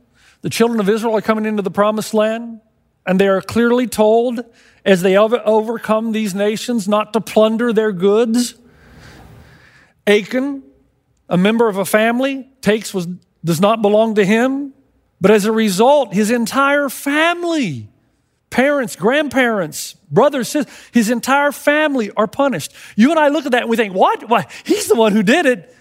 the 0.44 0.50
children 0.50 0.80
of 0.82 0.90
Israel 0.90 1.16
are 1.16 1.22
coming 1.22 1.46
into 1.46 1.64
the 1.64 1.72
promised 1.72 2.14
land, 2.14 2.60
and 3.06 3.20
they 3.20 3.28
are 3.28 3.42
clearly 3.42 3.88
told 3.88 4.44
as 4.86 5.02
they 5.02 5.18
overcome 5.18 6.12
these 6.12 6.36
nations 6.36 6.88
not 6.88 7.14
to 7.14 7.22
plunder 7.22 7.72
their 7.72 7.94
goods. 7.94 8.56
Achan, 10.06 10.62
a 11.30 11.38
member 11.38 11.70
of 11.70 11.78
a 11.78 11.86
family, 11.86 12.50
takes 12.62 12.94
what 12.94 13.08
does 13.44 13.62
not 13.62 13.82
belong 13.82 14.16
to 14.16 14.26
him, 14.26 14.74
but 15.22 15.32
as 15.32 15.46
a 15.46 15.52
result, 15.52 16.14
his 16.14 16.30
entire 16.30 16.90
family, 16.90 17.88
parents, 18.50 18.98
grandparents, 18.98 19.94
brothers, 20.12 20.50
sisters, 20.50 20.74
his 20.92 21.10
entire 21.10 21.54
family 21.54 22.12
are 22.18 22.28
punished. 22.28 22.74
You 22.98 23.12
and 23.12 23.20
I 23.20 23.30
look 23.30 23.46
at 23.46 23.54
that 23.54 23.62
and 23.62 23.70
we 23.70 23.78
think, 23.78 23.94
what? 23.94 24.28
Why? 24.28 24.46
He's 24.66 24.90
the 24.90 24.96
one 24.96 25.14
who 25.14 25.24
did 25.24 25.46
it. 25.46 25.74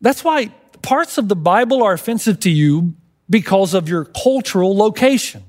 That's 0.00 0.24
why 0.24 0.46
parts 0.80 1.18
of 1.18 1.28
the 1.28 1.36
Bible 1.36 1.82
are 1.82 1.92
offensive 1.92 2.40
to 2.40 2.50
you 2.50 2.94
because 3.28 3.74
of 3.74 3.88
your 3.88 4.04
cultural 4.04 4.76
location. 4.76 5.42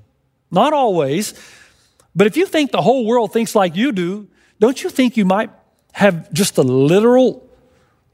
Not 0.52 0.74
always, 0.74 1.34
but 2.16 2.28
if 2.28 2.36
you 2.36 2.46
think 2.46 2.72
the 2.72 2.82
whole 2.82 3.06
world 3.06 3.32
thinks 3.32 3.56
like 3.56 3.76
you 3.76 3.92
do, 3.92 4.28
don't 4.60 4.82
you 4.84 4.90
think 4.90 5.16
you 5.16 5.26
might 5.26 5.52
have 5.94 6.32
just 6.34 6.58
a 6.58 6.64
literal 6.64 7.48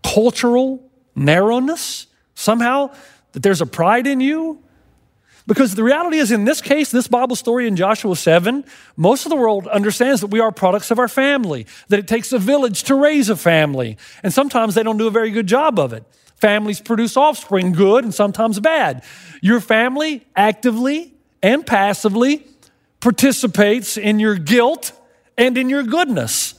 cultural 0.04 0.90
narrowness 1.16 2.08
somehow? 2.36 2.94
That 3.32 3.44
there's 3.44 3.62
a 3.62 3.66
pride 3.66 4.08
in 4.08 4.20
you? 4.20 4.62
Because 5.48 5.76
the 5.76 5.84
reality 5.84 6.18
is, 6.18 6.32
in 6.32 6.46
this 6.46 6.60
case, 6.60 6.90
this 6.90 7.08
Bible 7.08 7.36
story 7.36 7.68
in 7.68 7.76
Joshua 7.76 8.16
7, 8.16 8.66
most 8.98 9.26
of 9.26 9.30
the 9.30 9.36
world 9.36 9.68
understands 9.68 10.22
that 10.22 10.28
we 10.28 10.40
are 10.40 10.52
products 10.52 10.90
of 10.90 10.98
our 10.98 11.08
family, 11.08 11.68
that 11.90 12.00
it 12.00 12.08
takes 12.08 12.32
a 12.32 12.40
village 12.40 12.84
to 12.84 12.96
raise 12.96 13.30
a 13.30 13.36
family. 13.36 13.98
And 14.24 14.34
sometimes 14.34 14.74
they 14.74 14.82
don't 14.82 14.98
do 14.98 15.06
a 15.06 15.12
very 15.12 15.30
good 15.30 15.46
job 15.46 15.78
of 15.80 15.94
it. 15.94 16.04
Families 16.36 16.82
produce 16.82 17.16
offspring 17.16 17.72
good 17.72 18.04
and 18.04 18.14
sometimes 18.14 18.60
bad. 18.60 19.04
Your 19.42 19.60
family 19.60 20.26
actively 20.36 21.14
and 21.42 21.66
passively 21.66 22.46
participates 23.00 23.98
in 23.98 24.20
your 24.20 24.36
guilt 24.36 24.92
and 25.38 25.58
in 25.58 25.70
your 25.70 25.84
goodness 25.84 26.56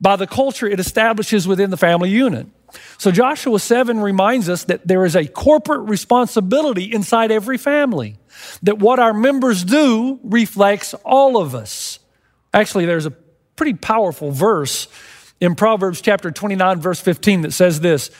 by 0.00 0.16
the 0.16 0.26
culture 0.26 0.66
it 0.66 0.80
establishes 0.80 1.46
within 1.46 1.70
the 1.70 1.76
family 1.76 2.10
unit. 2.10 2.46
So, 2.98 3.10
Joshua 3.10 3.58
7 3.58 4.00
reminds 4.00 4.48
us 4.48 4.64
that 4.64 4.86
there 4.88 5.04
is 5.04 5.14
a 5.14 5.26
corporate 5.26 5.88
responsibility 5.88 6.84
inside 6.84 7.30
every 7.30 7.58
family, 7.58 8.16
that 8.62 8.78
what 8.78 8.98
our 8.98 9.12
members 9.12 9.62
do 9.62 10.18
reflects 10.24 10.94
all 11.04 11.36
of 11.36 11.54
us. 11.54 11.98
Actually, 12.54 12.86
there's 12.86 13.06
a 13.06 13.10
pretty 13.56 13.74
powerful 13.74 14.30
verse 14.30 14.88
in 15.40 15.54
Proverbs 15.54 16.00
chapter 16.00 16.30
29, 16.30 16.80
verse 16.80 17.00
15, 17.00 17.42
that 17.42 17.52
says 17.52 17.80
this 17.80 18.10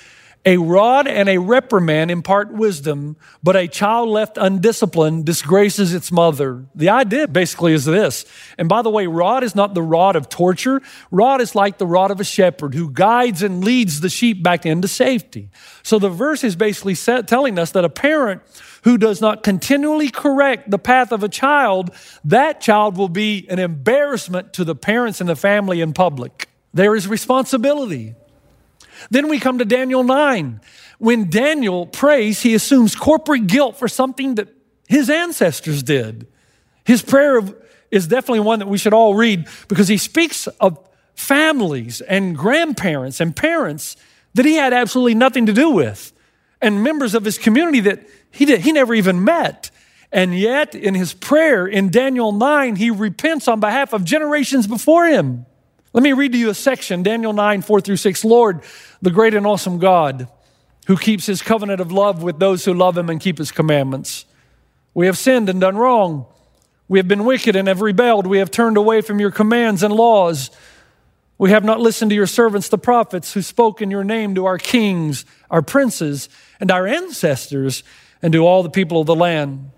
a 0.44 0.56
rod 0.56 1.06
and 1.06 1.28
a 1.28 1.38
reprimand 1.38 2.11
impart 2.11 2.52
wisdom, 2.52 3.16
but 3.44 3.54
a 3.54 3.68
child 3.68 4.08
left 4.08 4.37
undisciplined 4.37 5.25
disgraces 5.25 5.94
its 5.94 6.11
mother. 6.11 6.66
The 6.75 6.88
idea 6.88 7.28
basically 7.28 7.75
is 7.75 7.84
this. 7.84 8.25
And 8.58 8.68
by 8.68 8.82
the 8.82 8.90
way, 8.90 9.06
rod 9.06 9.44
is 9.44 9.54
not 9.54 9.75
the 9.75 9.82
rod 9.82 10.16
of 10.16 10.28
torture. 10.28 10.82
Rod 11.12 11.40
is 11.40 11.54
like 11.54 11.78
the 11.78 11.87
rod 11.87 12.11
of 12.11 12.18
a 12.18 12.25
shepherd 12.25 12.75
who 12.75 12.90
guides 12.90 13.42
and 13.42 13.62
leads 13.62 14.00
the 14.00 14.08
sheep 14.08 14.42
back 14.42 14.66
into 14.66 14.88
safety. 14.88 15.49
So 15.84 16.00
the 16.00 16.11
verse 16.11 16.42
is 16.42 16.56
basically 16.56 16.96
telling 16.96 17.56
us 17.56 17.70
that 17.70 17.84
a 17.84 17.88
parent 17.88 18.42
who 18.82 18.99
does 18.99 19.20
not 19.20 19.44
continually 19.44 20.11
correct 20.11 20.68
the 20.68 20.78
path 20.78 21.12
of 21.12 21.22
a 21.22 21.28
child, 21.28 21.92
that 22.25 22.61
child 22.61 22.96
will 22.96 23.08
be 23.08 23.46
an 23.49 23.61
embarrassment 23.61 24.52
to 24.54 24.64
the 24.64 24.75
parents 24.75 25.20
and 25.20 25.28
the 25.28 25.37
family 25.37 25.80
in 25.80 25.92
public. 25.92 26.49
There 26.75 26.96
is 26.96 27.06
responsibility. 27.06 28.16
Then 29.11 29.28
we 29.28 29.38
come 29.38 29.59
to 29.59 29.64
Daniel 29.64 30.04
9. 30.04 30.61
When 30.99 31.30
Daniel 31.30 31.87
prays, 31.87 32.42
he 32.42 32.54
assumes 32.54 32.94
corporate 32.94 33.47
guilt 33.47 33.76
for 33.76 33.88
something 33.88 34.37
that 34.37 34.49
his 34.88 35.11
ancestors 35.11 35.82
did. 35.82 36.26
His 36.85 37.02
prayer 37.02 37.40
is 37.90 38.06
definitely 38.06 38.40
one 38.40 38.59
that 38.61 38.68
we 38.68 38.78
should 38.78 38.94
all 38.94 39.14
read 39.14 39.47
because 39.68 39.88
he 39.88 39.99
speaks 39.99 40.47
of 40.47 40.78
families 41.14 42.00
and 42.00 42.37
grandparents 42.37 43.21
and 43.21 43.35
parents 43.35 43.97
that 44.35 44.44
he 44.44 44.54
had 44.54 44.73
absolutely 44.73 45.14
nothing 45.14 45.47
to 45.47 45.52
do 45.52 45.71
with 45.71 46.12
and 46.62 46.82
members 46.82 47.14
of 47.14 47.25
his 47.25 47.37
community 47.37 47.80
that 47.80 48.06
he, 48.30 48.44
did, 48.44 48.61
he 48.61 48.73
never 48.73 48.94
even 48.94 49.25
met. 49.25 49.71
And 50.12 50.38
yet, 50.38 50.75
in 50.75 50.94
his 50.94 51.12
prayer 51.12 51.66
in 51.66 51.90
Daniel 51.90 52.32
9, 52.32 52.76
he 52.76 52.90
repents 52.90 53.49
on 53.49 53.61
behalf 53.61 53.92
of 53.92 54.04
generations 54.04 54.66
before 54.66 55.06
him. 55.06 55.47
Let 55.92 56.02
me 56.02 56.12
read 56.14 56.32
to 56.32 56.38
you 56.38 56.49
a 56.49 56.54
section, 56.54 57.02
Daniel 57.02 57.34
9, 57.34 57.61
4 57.62 57.80
through 57.82 57.96
6. 57.96 58.25
Lord, 58.25 58.62
the 59.02 59.11
great 59.11 59.34
and 59.34 59.46
awesome 59.46 59.78
God, 59.78 60.26
who 60.87 60.96
keeps 60.96 61.26
his 61.26 61.42
covenant 61.42 61.80
of 61.80 61.92
love 61.92 62.22
with 62.22 62.38
those 62.38 62.64
who 62.64 62.72
love 62.72 62.96
him 62.96 63.11
and 63.11 63.20
keep 63.20 63.37
his 63.37 63.52
commandments. 63.52 64.25
We 64.94 65.06
have 65.06 65.18
sinned 65.18 65.50
and 65.50 65.61
done 65.61 65.76
wrong. 65.76 66.26
We 66.88 66.99
have 66.99 67.08
been 67.08 67.25
wicked 67.25 67.56
and 67.56 67.68
have 67.68 67.82
rebelled. 67.82 68.26
We 68.26 68.38
have 68.38 68.50
turned 68.50 68.76
away 68.76 69.02
from 69.02 69.20
your 69.20 69.30
commands 69.30 69.82
and 69.82 69.92
laws. 69.92 70.50
We 71.37 71.50
have 71.50 71.64
not 71.64 71.80
listened 71.80 72.11
to 72.11 72.14
your 72.14 72.26
servants, 72.26 72.68
the 72.68 72.78
prophets, 72.78 73.34
who 73.34 73.42
spoke 73.42 73.82
in 73.82 73.90
your 73.90 74.04
name 74.04 74.34
to 74.34 74.46
our 74.46 74.58
kings, 74.58 75.25
our 75.50 75.62
princes, 75.62 76.28
and 76.58 76.70
our 76.70 76.87
ancestors, 76.87 77.82
and 78.22 78.32
to 78.32 78.46
all 78.46 78.62
the 78.62 78.70
people 78.70 79.00
of 79.00 79.06
the 79.06 79.14
land. 79.14 79.70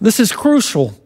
This 0.00 0.18
is 0.18 0.32
crucial. 0.32 0.98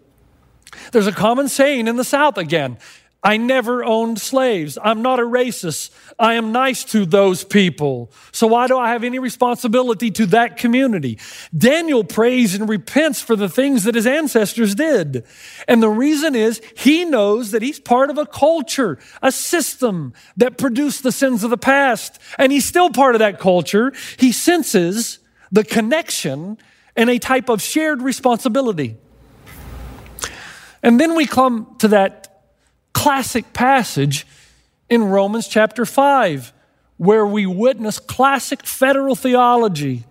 There's 0.92 1.06
a 1.06 1.12
common 1.12 1.48
saying 1.48 1.88
in 1.88 1.96
the 1.96 2.04
South 2.04 2.38
again 2.38 2.78
I 3.22 3.38
never 3.38 3.84
owned 3.84 4.20
slaves. 4.20 4.78
I'm 4.80 5.02
not 5.02 5.18
a 5.18 5.24
racist. 5.24 5.90
I 6.18 6.34
am 6.34 6.52
nice 6.52 6.84
to 6.84 7.04
those 7.04 7.42
people. 7.42 8.12
So 8.30 8.46
why 8.46 8.68
do 8.68 8.78
I 8.78 8.90
have 8.90 9.02
any 9.02 9.18
responsibility 9.18 10.10
to 10.12 10.26
that 10.26 10.56
community? 10.56 11.18
Daniel 11.56 12.04
prays 12.04 12.54
and 12.54 12.68
repents 12.68 13.20
for 13.20 13.34
the 13.34 13.48
things 13.48 13.84
that 13.84 13.94
his 13.94 14.06
ancestors 14.06 14.74
did. 14.74 15.24
And 15.66 15.82
the 15.82 15.88
reason 15.88 16.36
is 16.36 16.60
he 16.76 17.04
knows 17.04 17.50
that 17.50 17.62
he's 17.62 17.80
part 17.80 18.10
of 18.10 18.18
a 18.18 18.26
culture, 18.26 18.98
a 19.22 19.32
system 19.32 20.12
that 20.36 20.56
produced 20.56 21.02
the 21.02 21.12
sins 21.12 21.42
of 21.42 21.50
the 21.50 21.58
past. 21.58 22.20
And 22.38 22.52
he's 22.52 22.64
still 22.64 22.90
part 22.90 23.14
of 23.14 23.18
that 23.18 23.40
culture. 23.40 23.92
He 24.18 24.30
senses 24.30 25.18
the 25.50 25.64
connection 25.64 26.58
and 26.94 27.10
a 27.10 27.18
type 27.18 27.48
of 27.48 27.60
shared 27.60 28.02
responsibility. 28.02 28.96
And 30.82 31.00
then 31.00 31.16
we 31.16 31.26
come 31.26 31.74
to 31.80 31.88
that 31.88 32.25
classic 32.96 33.52
passage 33.52 34.26
in 34.88 35.04
Romans 35.04 35.46
chapter 35.46 35.84
5, 35.84 36.50
where 36.96 37.26
we 37.26 37.44
witness 37.44 37.98
classic 37.98 38.64
federal 38.64 39.14
theology. 39.14 40.04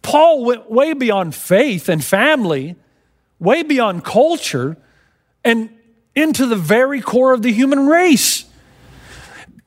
Paul 0.00 0.42
went 0.42 0.70
way 0.70 0.94
beyond 0.94 1.34
faith 1.34 1.86
and 1.86 2.02
family, 2.02 2.76
way 3.38 3.62
beyond 3.62 4.04
culture, 4.04 4.78
and 5.44 5.68
into 6.14 6.46
the 6.46 6.56
very 6.56 7.02
core 7.02 7.34
of 7.34 7.42
the 7.42 7.52
human 7.52 7.86
race 7.86 8.46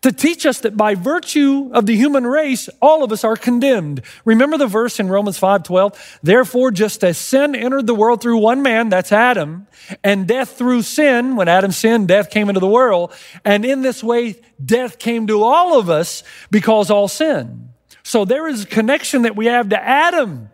to 0.01 0.11
teach 0.11 0.45
us 0.45 0.59
that 0.61 0.75
by 0.75 0.95
virtue 0.95 1.69
of 1.73 1.85
the 1.85 1.95
human 1.95 2.25
race, 2.25 2.69
all 2.81 3.03
of 3.03 3.11
us 3.11 3.23
are 3.23 3.35
condemned. 3.35 4.01
Remember 4.25 4.57
the 4.57 4.67
verse 4.67 4.99
in 4.99 5.09
Romans 5.09 5.37
5:12, 5.37 6.19
therefore 6.23 6.71
just 6.71 7.03
as 7.03 7.17
sin 7.17 7.55
entered 7.55 7.85
the 7.85 7.93
world 7.93 8.21
through 8.21 8.37
one 8.37 8.61
man, 8.63 8.89
that's 8.89 9.11
Adam, 9.11 9.67
and 10.03 10.27
death 10.27 10.57
through 10.57 10.81
sin, 10.81 11.35
when 11.35 11.47
Adam 11.47 11.71
sinned, 11.71 12.07
death 12.07 12.31
came 12.31 12.49
into 12.49 12.59
the 12.59 12.67
world, 12.67 13.13
and 13.45 13.63
in 13.63 13.83
this 13.83 14.03
way 14.03 14.35
death 14.63 14.97
came 14.97 15.27
to 15.27 15.43
all 15.43 15.77
of 15.77 15.89
us 15.89 16.23
because 16.49 16.89
all 16.89 17.07
sin. 17.07 17.69
So 18.03 18.25
there 18.25 18.47
is 18.47 18.63
a 18.63 18.67
connection 18.67 19.21
that 19.23 19.35
we 19.35 19.45
have 19.45 19.69
to 19.69 19.81
Adam. 19.81 20.49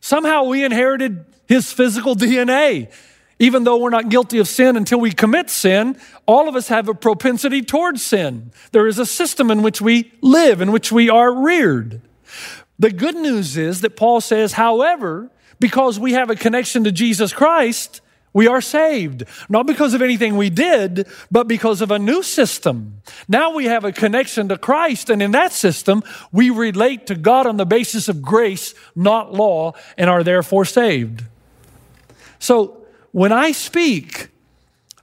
Somehow 0.00 0.44
we 0.44 0.64
inherited 0.64 1.26
his 1.46 1.72
physical 1.72 2.16
DNA. 2.16 2.90
Even 3.38 3.64
though 3.64 3.76
we're 3.76 3.90
not 3.90 4.08
guilty 4.08 4.38
of 4.38 4.48
sin 4.48 4.76
until 4.76 4.98
we 4.98 5.12
commit 5.12 5.48
sin, 5.48 5.96
all 6.26 6.48
of 6.48 6.56
us 6.56 6.68
have 6.68 6.88
a 6.88 6.94
propensity 6.94 7.62
towards 7.62 8.04
sin. 8.04 8.50
There 8.72 8.86
is 8.86 8.98
a 8.98 9.06
system 9.06 9.50
in 9.50 9.62
which 9.62 9.80
we 9.80 10.12
live, 10.20 10.60
in 10.60 10.72
which 10.72 10.90
we 10.90 11.08
are 11.08 11.32
reared. 11.32 12.00
The 12.78 12.90
good 12.90 13.16
news 13.16 13.56
is 13.56 13.80
that 13.82 13.96
Paul 13.96 14.20
says, 14.20 14.52
however, 14.54 15.30
because 15.60 15.98
we 15.98 16.12
have 16.12 16.30
a 16.30 16.36
connection 16.36 16.84
to 16.84 16.92
Jesus 16.92 17.32
Christ, 17.32 18.00
we 18.32 18.46
are 18.46 18.60
saved. 18.60 19.24
Not 19.48 19.66
because 19.66 19.94
of 19.94 20.02
anything 20.02 20.36
we 20.36 20.50
did, 20.50 21.08
but 21.30 21.48
because 21.48 21.80
of 21.80 21.90
a 21.90 21.98
new 21.98 22.22
system. 22.22 23.02
Now 23.26 23.54
we 23.54 23.64
have 23.64 23.84
a 23.84 23.92
connection 23.92 24.48
to 24.48 24.58
Christ, 24.58 25.10
and 25.10 25.22
in 25.22 25.30
that 25.32 25.52
system, 25.52 26.02
we 26.30 26.50
relate 26.50 27.06
to 27.06 27.14
God 27.14 27.46
on 27.46 27.56
the 27.56 27.66
basis 27.66 28.08
of 28.08 28.20
grace, 28.22 28.74
not 28.94 29.32
law, 29.32 29.72
and 29.96 30.10
are 30.10 30.22
therefore 30.22 30.64
saved. 30.64 31.24
So 32.38 32.86
when 33.12 33.32
I 33.32 33.52
speak 33.52 34.28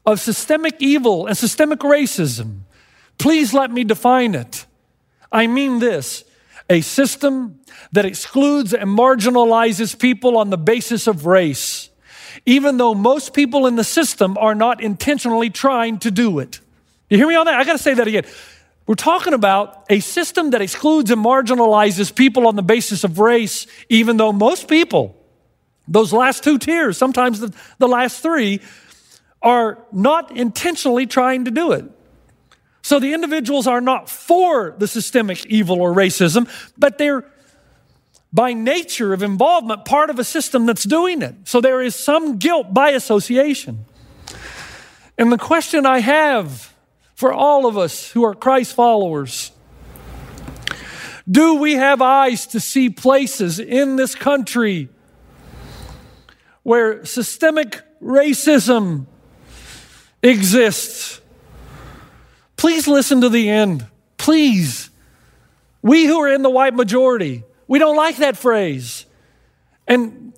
of 0.05 0.19
systemic 0.19 0.75
evil 0.79 1.25
and 1.25 1.37
systemic 1.37 1.79
racism, 1.79 2.59
please 3.17 3.53
let 3.53 3.71
me 3.71 3.83
define 3.83 4.35
it. 4.35 4.65
I 5.31 5.47
mean 5.47 5.79
this 5.79 6.23
a 6.69 6.81
system 6.81 7.59
that 7.91 8.05
excludes 8.05 8.73
and 8.73 8.89
marginalizes 8.89 9.97
people 9.97 10.37
on 10.37 10.49
the 10.49 10.57
basis 10.57 11.05
of 11.05 11.25
race, 11.25 11.89
even 12.45 12.77
though 12.77 12.95
most 12.95 13.33
people 13.33 13.67
in 13.67 13.75
the 13.75 13.83
system 13.83 14.37
are 14.37 14.55
not 14.55 14.81
intentionally 14.81 15.49
trying 15.49 15.99
to 15.99 16.09
do 16.09 16.39
it. 16.39 16.59
You 17.09 17.17
hear 17.17 17.27
me 17.27 17.35
on 17.35 17.45
that? 17.45 17.55
I 17.55 17.63
got 17.65 17.73
to 17.73 17.83
say 17.83 17.93
that 17.93 18.07
again. 18.07 18.25
We're 18.87 18.95
talking 18.95 19.33
about 19.33 19.85
a 19.89 19.99
system 19.99 20.51
that 20.51 20.61
excludes 20.61 21.11
and 21.11 21.23
marginalizes 21.23 22.13
people 22.13 22.47
on 22.47 22.55
the 22.55 22.63
basis 22.63 23.03
of 23.03 23.19
race, 23.19 23.67
even 23.89 24.17
though 24.17 24.31
most 24.31 24.67
people 24.67 25.14
those 25.87 26.13
last 26.13 26.43
two 26.43 26.57
tiers, 26.57 26.97
sometimes 26.97 27.39
the, 27.39 27.53
the 27.77 27.87
last 27.87 28.21
three, 28.21 28.61
are 29.41 29.85
not 29.91 30.35
intentionally 30.35 31.05
trying 31.05 31.45
to 31.45 31.51
do 31.51 31.71
it. 31.71 31.85
So 32.81 32.99
the 32.99 33.13
individuals 33.13 33.67
are 33.67 33.81
not 33.81 34.09
for 34.09 34.75
the 34.77 34.87
systemic 34.87 35.45
evil 35.47 35.81
or 35.81 35.93
racism, 35.93 36.49
but 36.77 36.97
they're 36.97 37.25
by 38.31 38.53
nature 38.53 39.13
of 39.13 39.23
involvement 39.23 39.85
part 39.85 40.09
of 40.09 40.19
a 40.19 40.23
system 40.23 40.65
that's 40.65 40.83
doing 40.83 41.21
it. 41.21 41.35
So 41.45 41.61
there 41.61 41.81
is 41.81 41.95
some 41.95 42.37
guilt 42.37 42.73
by 42.73 42.89
association. 42.89 43.85
And 45.17 45.31
the 45.31 45.37
question 45.37 45.85
I 45.85 45.99
have 45.99 46.73
for 47.15 47.31
all 47.31 47.65
of 47.65 47.77
us 47.77 48.11
who 48.11 48.25
are 48.25 48.35
Christ 48.35 48.75
followers 48.75 49.51
do 51.29 51.55
we 51.55 51.73
have 51.73 52.01
eyes 52.01 52.45
to 52.47 52.59
see 52.59 52.89
places 52.89 53.59
in 53.59 53.95
this 53.95 54.13
country 54.13 54.89
where 56.65 57.05
systemic 57.05 57.83
racism 58.01 59.05
exists. 60.23 61.21
Please 62.57 62.87
listen 62.87 63.21
to 63.21 63.29
the 63.29 63.51
end. 63.51 63.85
Please. 64.17 64.89
We 65.83 66.07
who 66.07 66.19
are 66.23 66.33
in 66.33 66.41
the 66.41 66.49
white 66.49 66.73
majority, 66.73 67.43
we 67.67 67.77
don't 67.77 67.95
like 67.95 68.17
that 68.17 68.35
phrase. 68.35 69.05
And 69.87 70.33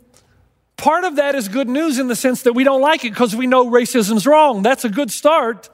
part 0.75 1.05
of 1.05 1.15
that 1.15 1.33
is 1.33 1.47
good 1.47 1.69
news 1.69 1.97
in 1.97 2.09
the 2.09 2.15
sense 2.15 2.41
that 2.41 2.51
we 2.51 2.65
don't 2.65 2.81
like 2.81 3.05
it 3.05 3.11
because 3.11 3.33
we 3.33 3.47
know 3.47 3.65
racism's 3.65 4.27
wrong. 4.27 4.61
That's 4.63 4.83
a 4.83 4.89
good 4.89 5.09
start. 5.09 5.69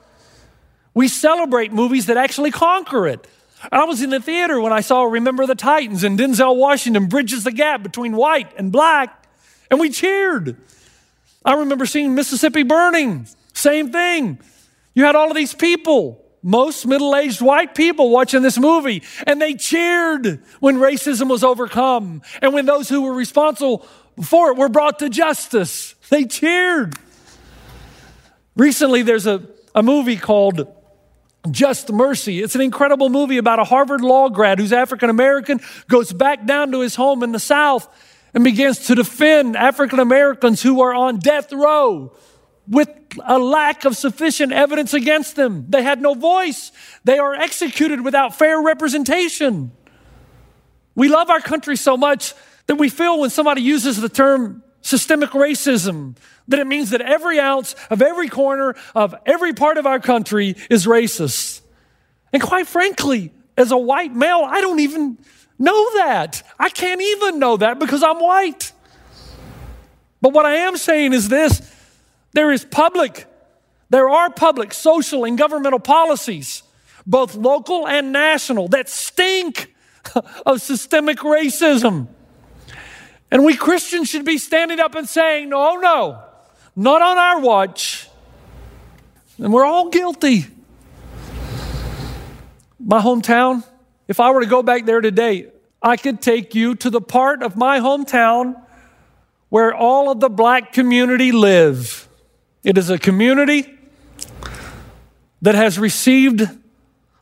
We 0.94 1.08
celebrate 1.08 1.74
movies 1.74 2.06
that 2.06 2.18
actually 2.18 2.52
conquer 2.52 3.08
it. 3.08 3.26
I 3.72 3.86
was 3.86 4.04
in 4.04 4.12
the 4.12 4.20
theater 4.20 4.62
when 4.62 4.72
I 4.72 4.82
saw 4.82 5.02
Remember 5.02 5.48
the 5.48 5.56
Titans 5.56 6.04
and 6.04 6.20
Denzel 6.20 6.56
Washington 6.56 7.08
bridges 7.08 7.44
the 7.44 7.52
gap 7.52 7.82
between 7.82 8.16
white 8.16 8.52
and 8.56 8.72
black 8.72 9.23
and 9.74 9.80
we 9.80 9.90
cheered. 9.90 10.56
I 11.44 11.56
remember 11.56 11.88
seeing 11.88 12.14
Mississippi 12.14 12.62
burning, 12.62 13.28
same 13.54 13.92
thing. 13.92 14.38
You 14.94 15.06
had 15.06 15.16
all 15.16 15.32
of 15.32 15.36
these 15.36 15.56
people, 15.56 16.24
most 16.44 16.86
middle 16.86 17.16
aged 17.16 17.42
white 17.42 17.74
people 17.74 18.12
watching 18.12 18.44
this 18.44 18.60
movie, 18.60 19.02
and 19.26 19.42
they 19.42 19.56
cheered 19.56 20.44
when 20.60 20.76
racism 20.78 21.28
was 21.28 21.44
overcome 21.44 22.22
and 22.40 22.54
when 22.54 22.68
those 22.68 22.88
who 22.88 23.02
were 23.02 23.14
responsible 23.14 23.80
for 24.22 24.52
it 24.52 24.58
were 24.58 24.70
brought 24.70 25.00
to 25.00 25.10
justice. 25.10 25.96
They 26.10 26.26
cheered. 26.26 26.96
Recently, 28.56 29.02
there's 29.02 29.26
a, 29.26 29.42
a 29.74 29.82
movie 29.82 30.18
called 30.18 30.68
Just 31.50 31.92
Mercy. 31.92 32.44
It's 32.44 32.54
an 32.54 32.62
incredible 32.62 33.10
movie 33.10 33.38
about 33.38 33.58
a 33.58 33.64
Harvard 33.64 34.02
law 34.02 34.30
grad 34.30 34.60
who's 34.60 34.72
African 34.72 35.10
American, 35.10 35.62
goes 35.88 36.14
back 36.14 36.46
down 36.46 36.72
to 36.74 36.82
his 36.82 36.94
home 36.94 37.24
in 37.24 37.32
the 37.32 37.40
South 37.40 37.90
and 38.34 38.44
begins 38.44 38.88
to 38.88 38.96
defend 38.96 39.56
African 39.56 40.00
Americans 40.00 40.62
who 40.62 40.82
are 40.82 40.94
on 40.94 41.20
death 41.20 41.52
row 41.52 42.16
with 42.68 42.90
a 43.26 43.38
lack 43.38 43.86
of 43.86 43.96
sufficient 43.96 44.52
evidence 44.52 44.94
against 44.94 45.36
them. 45.36 45.66
They 45.70 45.84
had 45.84 46.02
no 46.02 46.14
voice. 46.14 46.72
They 47.04 47.20
are 47.20 47.36
executed 47.36 48.02
without 48.02 48.36
fair 48.36 48.62
representation. 48.62 49.72
We 50.96 51.10
love 51.10 51.30
our 51.30 51.42
country 51.42 51.76
so 51.76 51.98
much 51.98 52.34
that 52.68 52.76
we 52.76 52.90
feel 52.90 53.20
when 53.20 53.30
somebody 53.30 53.62
uses 53.62 54.00
the 54.00 54.10
term 54.10 54.64
systemic 54.82 55.32
racism 55.32 56.16
that 56.48 56.60
it 56.60 56.68
means 56.68 56.90
that 56.90 57.02
every 57.02 57.40
ounce 57.40 57.76
of 57.90 58.02
every 58.02 58.30
corner 58.30 58.76
of 58.96 59.16
every 59.26 59.54
part 59.54 59.78
of 59.78 59.86
our 59.86 60.00
country 60.00 60.56
is 60.70 60.86
racist. 60.86 61.62
And 62.32 62.42
quite 62.42 62.68
frankly, 62.68 63.32
as 63.58 63.72
a 63.72 63.78
white 63.78 64.14
male, 64.14 64.44
I 64.46 64.62
don't 64.62 64.80
even 64.80 65.18
know 65.60 65.94
that. 65.96 66.44
I 66.60 66.70
can't 66.70 67.02
even 67.02 67.40
know 67.40 67.58
that 67.58 67.80
because 67.80 68.04
I'm 68.04 68.20
white. 68.20 68.72
But 70.22 70.34
what 70.34 70.46
I 70.46 70.56
am 70.56 70.78
saying 70.78 71.14
is 71.14 71.30
this 71.30 71.62
there 72.32 72.52
is 72.52 72.66
public, 72.66 73.26
there 73.90 74.10
are 74.10 74.30
public, 74.30 74.74
social, 74.74 75.26
and 75.26 75.38
governmental 75.38 75.80
policies, 75.80 76.64
both 77.06 77.36
local 77.36 77.88
and 77.88 78.12
national, 78.12 78.70
that 78.70 78.90
stink 78.90 79.74
of 80.46 80.62
systemic 80.62 81.20
racism. 81.20 82.08
And 83.32 83.44
we 83.44 83.56
Christians 83.56 84.10
should 84.10 84.26
be 84.26 84.38
standing 84.38 84.80
up 84.80 84.96
and 84.96 85.10
saying, 85.10 85.50
no, 85.50 85.76
no, 85.76 86.24
not 86.76 87.02
on 87.02 87.18
our 87.18 87.40
watch. 87.40 88.08
And 89.40 89.52
we're 89.52 89.66
all 89.66 89.90
guilty. 89.90 90.46
My 92.80 93.02
hometown, 93.02 93.64
if 94.08 94.20
I 94.20 94.32
were 94.32 94.42
to 94.42 94.48
go 94.48 94.64
back 94.64 94.86
there 94.86 95.02
today, 95.02 95.48
I 95.82 95.98
could 95.98 96.22
take 96.22 96.56
you 96.56 96.76
to 96.76 96.90
the 96.90 97.02
part 97.02 97.44
of 97.44 97.56
my 97.56 97.80
hometown 97.80 98.62
where 99.50 99.74
all 99.74 100.10
of 100.10 100.20
the 100.20 100.30
black 100.30 100.74
community 100.74 101.32
live. 101.32 102.08
It 102.64 102.78
is 102.78 102.90
a 102.90 102.98
community 102.98 103.78
that 105.42 105.56
has 105.56 105.78
received 105.78 106.48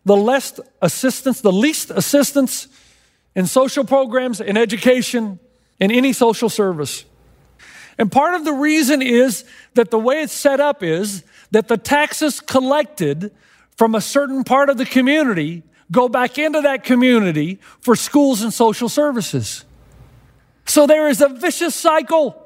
the 0.06 0.16
less 0.16 0.60
assistance, 0.82 1.42
the 1.42 1.52
least 1.52 1.92
assistance 1.92 2.68
in 3.36 3.48
social 3.48 3.84
programs, 3.84 4.40
in 4.40 4.58
education, 4.58 5.40
in 5.80 5.92
any 5.92 6.14
social 6.14 6.50
service. 6.50 7.06
And 7.98 8.12
part 8.12 8.36
of 8.36 8.46
the 8.46 8.54
reason 8.54 9.02
is 9.02 9.44
that 9.74 9.92
the 9.92 10.00
way 10.00 10.22
it's 10.22 10.34
set 10.34 10.60
up 10.60 10.84
is 10.84 11.24
that 11.52 11.68
the 11.68 11.78
taxes 11.78 12.40
collected 12.40 13.32
from 13.76 13.96
a 13.96 14.02
certain 14.02 14.44
part 14.44 14.70
of 14.70 14.78
the 14.78 14.86
community 14.86 15.64
go 15.92 16.08
back 16.08 16.38
into 16.38 16.62
that 16.62 16.84
community 16.84 17.60
for 17.82 17.96
schools 17.96 18.42
and 18.42 18.54
social 18.54 18.90
services. 18.90 19.66
So 20.66 20.88
there 20.88 21.10
is 21.10 21.22
a 21.22 21.28
vicious 21.28 21.76
cycle 21.76 22.38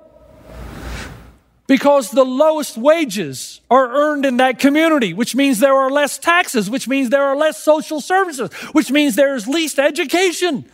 because 1.67 2.11
the 2.11 2.23
lowest 2.23 2.77
wages 2.77 3.61
are 3.69 3.87
earned 3.87 4.25
in 4.25 4.37
that 4.37 4.59
community, 4.59 5.13
which 5.13 5.35
means 5.35 5.59
there 5.59 5.75
are 5.75 5.89
less 5.89 6.17
taxes, 6.17 6.69
which 6.69 6.87
means 6.87 7.09
there 7.09 7.23
are 7.23 7.35
less 7.35 7.63
social 7.63 8.01
services, 8.01 8.51
which 8.71 8.91
means 8.91 9.15
there 9.15 9.35
is 9.35 9.47
least 9.47 9.79
education. 9.79 10.65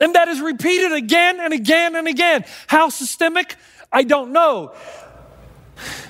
And 0.00 0.14
that 0.14 0.28
is 0.28 0.40
repeated 0.40 0.92
again 0.92 1.40
and 1.40 1.52
again 1.54 1.96
and 1.96 2.06
again. 2.06 2.44
How 2.66 2.90
systemic? 2.90 3.56
I 3.90 4.02
don't 4.02 4.32
know. 4.32 4.74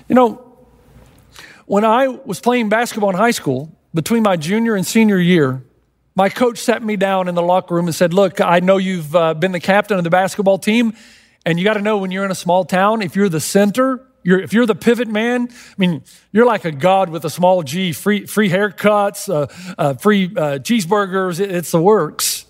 You 0.08 0.14
know, 0.14 0.56
when 1.66 1.84
I 1.84 2.08
was 2.08 2.40
playing 2.40 2.68
basketball 2.68 3.10
in 3.10 3.16
high 3.16 3.30
school, 3.30 3.75
between 3.96 4.22
my 4.22 4.36
junior 4.36 4.76
and 4.76 4.86
senior 4.86 5.18
year, 5.18 5.62
my 6.14 6.28
coach 6.28 6.58
sat 6.58 6.82
me 6.82 6.96
down 6.96 7.28
in 7.28 7.34
the 7.34 7.42
locker 7.42 7.74
room 7.74 7.86
and 7.86 7.94
said, 7.94 8.14
Look, 8.14 8.40
I 8.40 8.60
know 8.60 8.76
you've 8.76 9.14
uh, 9.14 9.34
been 9.34 9.52
the 9.52 9.60
captain 9.60 9.98
of 9.98 10.04
the 10.04 10.10
basketball 10.10 10.58
team, 10.58 10.94
and 11.44 11.58
you 11.58 11.64
got 11.64 11.74
to 11.74 11.82
know 11.82 11.98
when 11.98 12.10
you're 12.10 12.24
in 12.24 12.30
a 12.30 12.36
small 12.36 12.64
town, 12.64 13.02
if 13.02 13.16
you're 13.16 13.28
the 13.28 13.40
center, 13.40 14.06
you're, 14.22 14.40
if 14.40 14.52
you're 14.52 14.66
the 14.66 14.74
pivot 14.74 15.08
man, 15.08 15.48
I 15.50 15.74
mean, 15.78 16.02
you're 16.32 16.46
like 16.46 16.64
a 16.64 16.72
god 16.72 17.10
with 17.10 17.24
a 17.24 17.30
small 17.30 17.62
g, 17.62 17.92
free, 17.92 18.26
free 18.26 18.50
haircuts, 18.50 19.32
uh, 19.32 19.46
uh, 19.78 19.94
free 19.94 20.26
uh, 20.26 20.58
cheeseburgers, 20.58 21.38
it, 21.38 21.50
it's 21.50 21.70
the 21.70 21.80
works. 21.80 22.44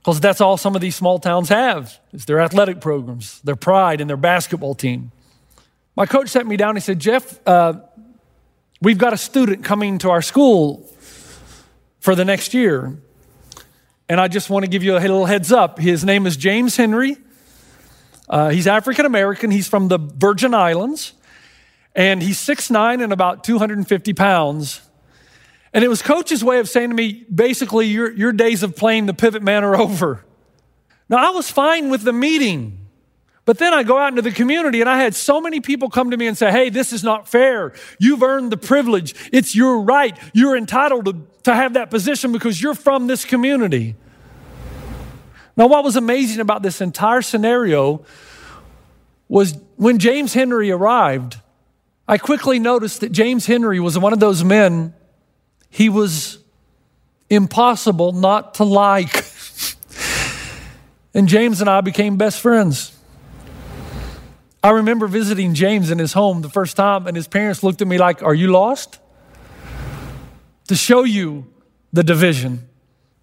Because 0.00 0.20
that's 0.20 0.40
all 0.40 0.56
some 0.56 0.74
of 0.74 0.80
these 0.80 0.96
small 0.96 1.18
towns 1.18 1.48
have, 1.50 1.98
is 2.12 2.26
their 2.26 2.40
athletic 2.40 2.80
programs, 2.80 3.40
their 3.42 3.56
pride 3.56 4.00
and 4.00 4.08
their 4.08 4.16
basketball 4.16 4.74
team. 4.74 5.12
My 5.96 6.06
coach 6.06 6.28
sat 6.28 6.46
me 6.46 6.56
down 6.56 6.76
he 6.76 6.80
said, 6.80 6.98
Jeff, 6.98 7.40
uh, 7.46 7.74
we've 8.80 8.98
got 8.98 9.12
a 9.12 9.16
student 9.16 9.64
coming 9.64 9.98
to 9.98 10.10
our 10.10 10.22
school 10.22 10.90
for 12.00 12.14
the 12.14 12.24
next 12.24 12.54
year. 12.54 12.96
And 14.08 14.20
I 14.20 14.28
just 14.28 14.50
want 14.50 14.64
to 14.64 14.70
give 14.70 14.82
you 14.82 14.96
a 14.96 15.00
little 15.00 15.26
heads 15.26 15.50
up. 15.50 15.78
His 15.78 16.04
name 16.04 16.26
is 16.26 16.36
James 16.36 16.76
Henry. 16.76 17.16
Uh, 18.28 18.50
he's 18.50 18.66
African 18.66 19.06
American. 19.06 19.50
He's 19.50 19.68
from 19.68 19.88
the 19.88 19.98
Virgin 19.98 20.54
Islands. 20.54 21.14
And 21.94 22.22
he's 22.22 22.38
6'9 22.38 23.02
and 23.02 23.12
about 23.12 23.42
250 23.42 24.12
pounds. 24.12 24.82
And 25.72 25.82
it 25.82 25.88
was 25.88 26.02
coach's 26.02 26.44
way 26.44 26.58
of 26.58 26.68
saying 26.68 26.90
to 26.90 26.94
me, 26.94 27.24
basically, 27.34 27.86
your, 27.86 28.12
your 28.12 28.32
days 28.32 28.62
of 28.62 28.76
playing 28.76 29.06
the 29.06 29.14
pivot 29.14 29.42
man 29.42 29.64
are 29.64 29.76
over. 29.76 30.24
Now, 31.08 31.16
I 31.18 31.30
was 31.30 31.50
fine 31.50 31.90
with 31.90 32.02
the 32.02 32.12
meeting. 32.12 32.85
But 33.46 33.58
then 33.58 33.72
I 33.72 33.84
go 33.84 33.96
out 33.96 34.08
into 34.08 34.22
the 34.22 34.32
community 34.32 34.80
and 34.80 34.90
I 34.90 34.98
had 34.98 35.14
so 35.14 35.40
many 35.40 35.60
people 35.60 35.88
come 35.88 36.10
to 36.10 36.16
me 36.16 36.26
and 36.26 36.36
say, 36.36 36.50
Hey, 36.50 36.68
this 36.68 36.92
is 36.92 37.02
not 37.04 37.28
fair. 37.28 37.72
You've 37.98 38.22
earned 38.22 38.50
the 38.50 38.56
privilege. 38.56 39.14
It's 39.32 39.54
your 39.54 39.80
right. 39.80 40.18
You're 40.34 40.56
entitled 40.56 41.04
to, 41.06 41.16
to 41.44 41.54
have 41.54 41.74
that 41.74 41.88
position 41.88 42.32
because 42.32 42.60
you're 42.60 42.74
from 42.74 43.06
this 43.06 43.24
community. 43.24 43.94
Now, 45.56 45.68
what 45.68 45.84
was 45.84 45.96
amazing 45.96 46.40
about 46.40 46.62
this 46.62 46.80
entire 46.80 47.22
scenario 47.22 48.04
was 49.28 49.56
when 49.76 49.98
James 49.98 50.34
Henry 50.34 50.70
arrived, 50.70 51.40
I 52.08 52.18
quickly 52.18 52.58
noticed 52.58 53.00
that 53.00 53.12
James 53.12 53.46
Henry 53.46 53.80
was 53.80 53.98
one 53.98 54.12
of 54.12 54.20
those 54.20 54.44
men, 54.44 54.92
he 55.70 55.88
was 55.88 56.38
impossible 57.30 58.12
not 58.12 58.54
to 58.54 58.64
like. 58.64 59.24
and 61.14 61.28
James 61.28 61.60
and 61.60 61.70
I 61.70 61.80
became 61.80 62.16
best 62.16 62.40
friends. 62.40 62.95
I 64.62 64.70
remember 64.70 65.06
visiting 65.06 65.54
James 65.54 65.90
in 65.90 65.98
his 65.98 66.12
home 66.12 66.42
the 66.42 66.48
first 66.48 66.76
time, 66.76 67.06
and 67.06 67.16
his 67.16 67.28
parents 67.28 67.62
looked 67.62 67.82
at 67.82 67.88
me 67.88 67.98
like, 67.98 68.22
Are 68.22 68.34
you 68.34 68.48
lost? 68.48 68.98
To 70.68 70.74
show 70.74 71.04
you 71.04 71.46
the 71.92 72.02
division. 72.02 72.68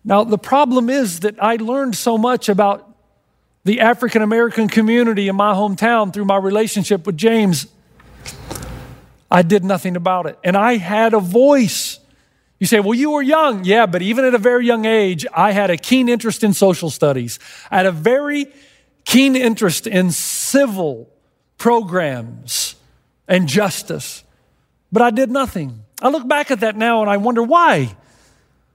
Now, 0.06 0.24
the 0.24 0.38
problem 0.38 0.89
is 0.89 1.22
that 1.22 1.41
I 1.41 1.56
learned 1.56 1.96
so 1.96 2.17
much 2.17 2.50
about 2.50 2.89
the 3.63 3.80
African 3.80 4.22
American 4.22 4.67
community 4.67 5.28
in 5.28 5.36
my 5.36 5.54
hometown 5.54 6.13
through 6.13 6.26
my 6.26 6.38
relationship 6.38 7.06
with 7.06 7.17
James. 7.17 7.67
I 9.32 9.41
did 9.41 9.63
nothing 9.63 9.96
about 9.96 10.26
it. 10.26 10.38
And 10.43 10.56
I 10.56 10.78
had 10.78 11.13
a 11.13 11.19
voice. 11.19 12.00
You 12.60 12.67
say, 12.67 12.80
well, 12.80 12.93
you 12.93 13.12
were 13.12 13.22
young. 13.22 13.63
Yeah, 13.63 13.86
but 13.86 14.02
even 14.02 14.26
at 14.26 14.36
a 14.36 14.38
very 14.38 14.65
young 14.65 14.86
age, 14.86 15.26
I 15.34 15.52
had 15.52 15.69
a 15.69 15.78
keen 15.78 16.08
interest 16.08 16.43
in 16.43 16.54
social 16.54 16.89
studies. 16.89 17.39
I 17.72 17.78
had 17.78 17.86
a 17.86 17.91
very 17.91 18.48
keen 19.06 19.36
interest 19.36 19.88
in 19.88 20.12
civil 20.12 21.10
programs 21.63 22.76
and 23.26 23.47
justice. 23.47 24.26
But 24.91 25.02
I 25.02 25.12
did 25.12 25.32
nothing. 25.32 25.86
I 26.02 26.10
look 26.10 26.28
back 26.28 26.52
at 26.52 26.60
that 26.60 26.76
now 26.76 26.99
and 26.99 27.10
I 27.10 27.15
wonder 27.15 27.41
why? 27.41 27.95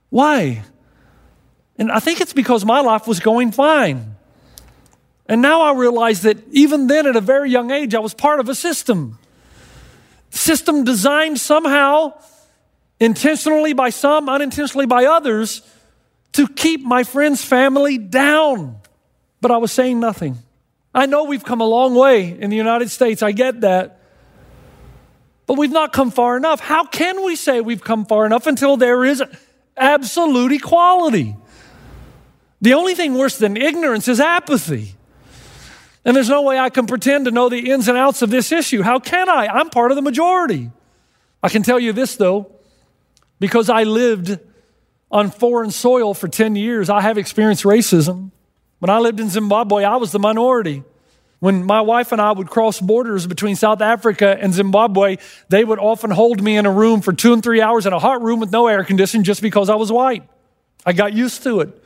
Why? 0.09 0.63
And 1.77 1.91
I 1.91 1.99
think 1.99 2.19
it's 2.19 2.33
because 2.33 2.65
my 2.65 2.79
life 2.79 3.07
was 3.07 3.19
going 3.19 3.51
fine. 3.51 4.15
And 5.27 5.39
now 5.39 5.61
I 5.61 5.73
realize 5.73 6.23
that 6.23 6.37
even 6.49 6.87
then, 6.87 7.05
at 7.05 7.15
a 7.15 7.21
very 7.21 7.51
young 7.51 7.69
age, 7.69 7.93
I 7.93 7.99
was 7.99 8.15
part 8.15 8.39
of 8.39 8.49
a 8.49 8.55
system. 8.55 9.19
System 10.31 10.83
designed 10.83 11.39
somehow, 11.39 12.13
intentionally 12.99 13.73
by 13.73 13.91
some, 13.91 14.27
unintentionally 14.27 14.87
by 14.87 15.05
others, 15.05 15.61
to 16.31 16.47
keep 16.47 16.81
my 16.81 17.03
friend's 17.03 17.45
family 17.45 17.99
down. 17.99 18.77
But 19.41 19.51
I 19.51 19.57
was 19.57 19.71
saying 19.71 19.99
nothing. 19.99 20.39
I 20.93 21.05
know 21.05 21.25
we've 21.25 21.43
come 21.43 21.61
a 21.61 21.67
long 21.67 21.95
way 21.95 22.37
in 22.39 22.49
the 22.49 22.57
United 22.57 22.89
States. 22.89 23.21
I 23.21 23.31
get 23.31 23.61
that. 23.61 24.01
But 25.45 25.57
we've 25.57 25.71
not 25.71 25.93
come 25.93 26.11
far 26.11 26.37
enough. 26.37 26.59
How 26.59 26.85
can 26.85 27.23
we 27.25 27.35
say 27.35 27.61
we've 27.61 27.83
come 27.83 28.05
far 28.05 28.25
enough 28.25 28.47
until 28.47 28.77
there 28.77 29.03
is 29.03 29.23
absolute 29.77 30.51
equality? 30.51 31.35
The 32.61 32.73
only 32.73 32.95
thing 32.95 33.15
worse 33.15 33.37
than 33.37 33.57
ignorance 33.57 34.07
is 34.07 34.19
apathy. 34.19 34.95
And 36.05 36.15
there's 36.15 36.29
no 36.29 36.41
way 36.41 36.57
I 36.57 36.69
can 36.69 36.87
pretend 36.87 37.25
to 37.25 37.31
know 37.31 37.49
the 37.49 37.71
ins 37.71 37.87
and 37.87 37.97
outs 37.97 38.21
of 38.21 38.29
this 38.29 38.51
issue. 38.51 38.81
How 38.81 38.99
can 38.99 39.29
I? 39.29 39.47
I'm 39.47 39.69
part 39.69 39.91
of 39.91 39.95
the 39.95 40.01
majority. 40.01 40.71
I 41.41 41.49
can 41.49 41.63
tell 41.63 41.79
you 41.79 41.93
this, 41.93 42.15
though, 42.15 42.51
because 43.39 43.69
I 43.69 43.83
lived 43.83 44.39
on 45.11 45.31
foreign 45.31 45.71
soil 45.71 46.13
for 46.13 46.27
10 46.27 46.55
years, 46.55 46.89
I 46.89 47.01
have 47.01 47.17
experienced 47.17 47.63
racism. 47.63 48.31
When 48.79 48.89
I 48.89 48.99
lived 48.99 49.19
in 49.19 49.29
Zimbabwe, 49.29 49.83
I 49.83 49.97
was 49.97 50.11
the 50.11 50.19
minority. 50.19 50.83
When 51.39 51.63
my 51.63 51.81
wife 51.81 52.11
and 52.11 52.19
I 52.19 52.31
would 52.31 52.49
cross 52.49 52.81
borders 52.81 53.25
between 53.25 53.55
South 53.55 53.81
Africa 53.81 54.37
and 54.39 54.53
Zimbabwe, 54.53 55.17
they 55.47 55.63
would 55.63 55.79
often 55.79 56.11
hold 56.11 56.41
me 56.41 56.57
in 56.57 56.65
a 56.65 56.71
room 56.71 57.01
for 57.01 57.13
two 57.13 57.31
and 57.31 57.41
three 57.41 57.61
hours 57.61 57.85
in 57.85 57.93
a 57.93 57.99
hot 57.99 58.21
room 58.21 58.39
with 58.39 58.51
no 58.51 58.67
air 58.67 58.83
conditioning 58.83 59.23
just 59.23 59.41
because 59.41 59.69
I 59.69 59.75
was 59.75 59.91
white. 59.91 60.23
I 60.85 60.93
got 60.93 61.13
used 61.13 61.43
to 61.43 61.61
it. 61.61 61.83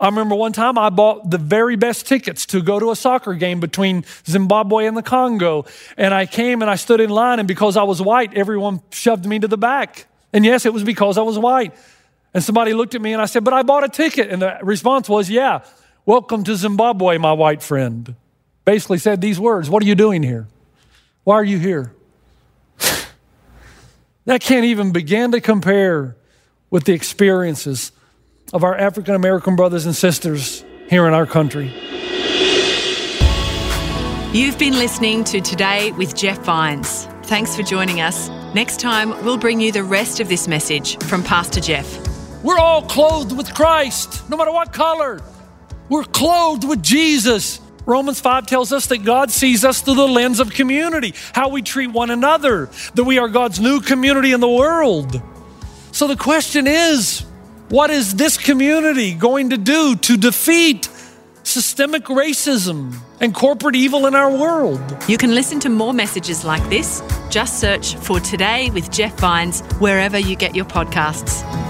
I 0.00 0.06
remember 0.06 0.34
one 0.34 0.52
time 0.52 0.78
I 0.78 0.88
bought 0.88 1.30
the 1.30 1.36
very 1.36 1.76
best 1.76 2.06
tickets 2.06 2.46
to 2.46 2.62
go 2.62 2.80
to 2.80 2.90
a 2.90 2.96
soccer 2.96 3.34
game 3.34 3.60
between 3.60 4.04
Zimbabwe 4.26 4.86
and 4.86 4.96
the 4.96 5.02
Congo. 5.02 5.66
And 5.96 6.14
I 6.14 6.24
came 6.24 6.62
and 6.62 6.70
I 6.70 6.76
stood 6.76 7.00
in 7.00 7.10
line, 7.10 7.38
and 7.38 7.46
because 7.46 7.76
I 7.76 7.82
was 7.82 8.00
white, 8.00 8.34
everyone 8.34 8.80
shoved 8.90 9.26
me 9.26 9.38
to 9.38 9.46
the 9.46 9.58
back. 9.58 10.06
And 10.32 10.44
yes, 10.44 10.64
it 10.64 10.72
was 10.72 10.84
because 10.84 11.18
I 11.18 11.22
was 11.22 11.38
white. 11.38 11.74
And 12.32 12.42
somebody 12.42 12.72
looked 12.72 12.94
at 12.94 13.02
me 13.02 13.12
and 13.12 13.20
I 13.20 13.26
said, 13.26 13.44
But 13.44 13.52
I 13.52 13.62
bought 13.62 13.84
a 13.84 13.88
ticket. 13.88 14.30
And 14.30 14.40
the 14.40 14.58
response 14.62 15.08
was, 15.08 15.28
Yeah, 15.28 15.60
welcome 16.06 16.44
to 16.44 16.56
Zimbabwe, 16.56 17.18
my 17.18 17.32
white 17.32 17.62
friend. 17.62 18.14
Basically 18.64 18.98
said 18.98 19.20
these 19.20 19.40
words 19.40 19.68
What 19.68 19.82
are 19.82 19.86
you 19.86 19.94
doing 19.94 20.22
here? 20.22 20.46
Why 21.24 21.34
are 21.34 21.44
you 21.44 21.58
here? 21.58 21.92
that 24.24 24.40
can't 24.40 24.64
even 24.64 24.92
begin 24.92 25.32
to 25.32 25.40
compare 25.40 26.16
with 26.70 26.84
the 26.84 26.92
experiences 26.92 27.92
of 28.52 28.64
our 28.64 28.76
African 28.76 29.14
American 29.14 29.56
brothers 29.56 29.86
and 29.86 29.94
sisters 29.94 30.64
here 30.88 31.06
in 31.06 31.14
our 31.14 31.26
country. 31.26 31.72
You've 34.32 34.58
been 34.58 34.74
listening 34.74 35.24
to 35.24 35.40
Today 35.40 35.90
with 35.92 36.14
Jeff 36.14 36.38
Vines. 36.44 37.06
Thanks 37.24 37.56
for 37.56 37.62
joining 37.62 38.00
us. 38.00 38.28
Next 38.54 38.78
time, 38.78 39.10
we'll 39.24 39.38
bring 39.38 39.60
you 39.60 39.72
the 39.72 39.82
rest 39.82 40.20
of 40.20 40.28
this 40.28 40.46
message 40.46 40.96
from 41.04 41.24
Pastor 41.24 41.60
Jeff. 41.60 42.08
We're 42.44 42.58
all 42.58 42.82
clothed 42.82 43.36
with 43.36 43.52
Christ, 43.54 44.28
no 44.30 44.36
matter 44.36 44.52
what 44.52 44.72
color. 44.72 45.20
We're 45.90 46.04
clothed 46.04 46.66
with 46.66 46.82
Jesus. 46.82 47.60
Romans 47.84 48.20
5 48.20 48.46
tells 48.46 48.72
us 48.72 48.86
that 48.86 48.98
God 49.04 49.30
sees 49.30 49.64
us 49.64 49.82
through 49.82 49.96
the 49.96 50.08
lens 50.08 50.40
of 50.40 50.50
community, 50.50 51.14
how 51.34 51.48
we 51.48 51.60
treat 51.60 51.88
one 51.88 52.10
another, 52.10 52.70
that 52.94 53.04
we 53.04 53.18
are 53.18 53.28
God's 53.28 53.60
new 53.60 53.80
community 53.80 54.32
in 54.32 54.40
the 54.40 54.48
world. 54.48 55.20
So 55.92 56.06
the 56.06 56.16
question 56.16 56.66
is, 56.66 57.26
what 57.68 57.90
is 57.90 58.14
this 58.14 58.38
community 58.38 59.12
going 59.12 59.50
to 59.50 59.58
do 59.58 59.96
to 59.96 60.16
defeat 60.16 60.88
systemic 61.42 62.04
racism 62.04 62.94
and 63.20 63.34
corporate 63.34 63.74
evil 63.74 64.06
in 64.06 64.14
our 64.14 64.30
world. 64.30 64.80
You 65.08 65.18
can 65.18 65.34
listen 65.34 65.60
to 65.60 65.68
more 65.68 65.92
messages 65.92 66.44
like 66.44 66.66
this. 66.70 67.02
Just 67.28 67.60
search 67.60 67.96
for 67.96 68.20
Today 68.20 68.70
with 68.70 68.90
Jeff 68.90 69.18
Vines 69.18 69.60
wherever 69.78 70.18
you 70.18 70.36
get 70.36 70.54
your 70.54 70.64
podcasts. 70.64 71.69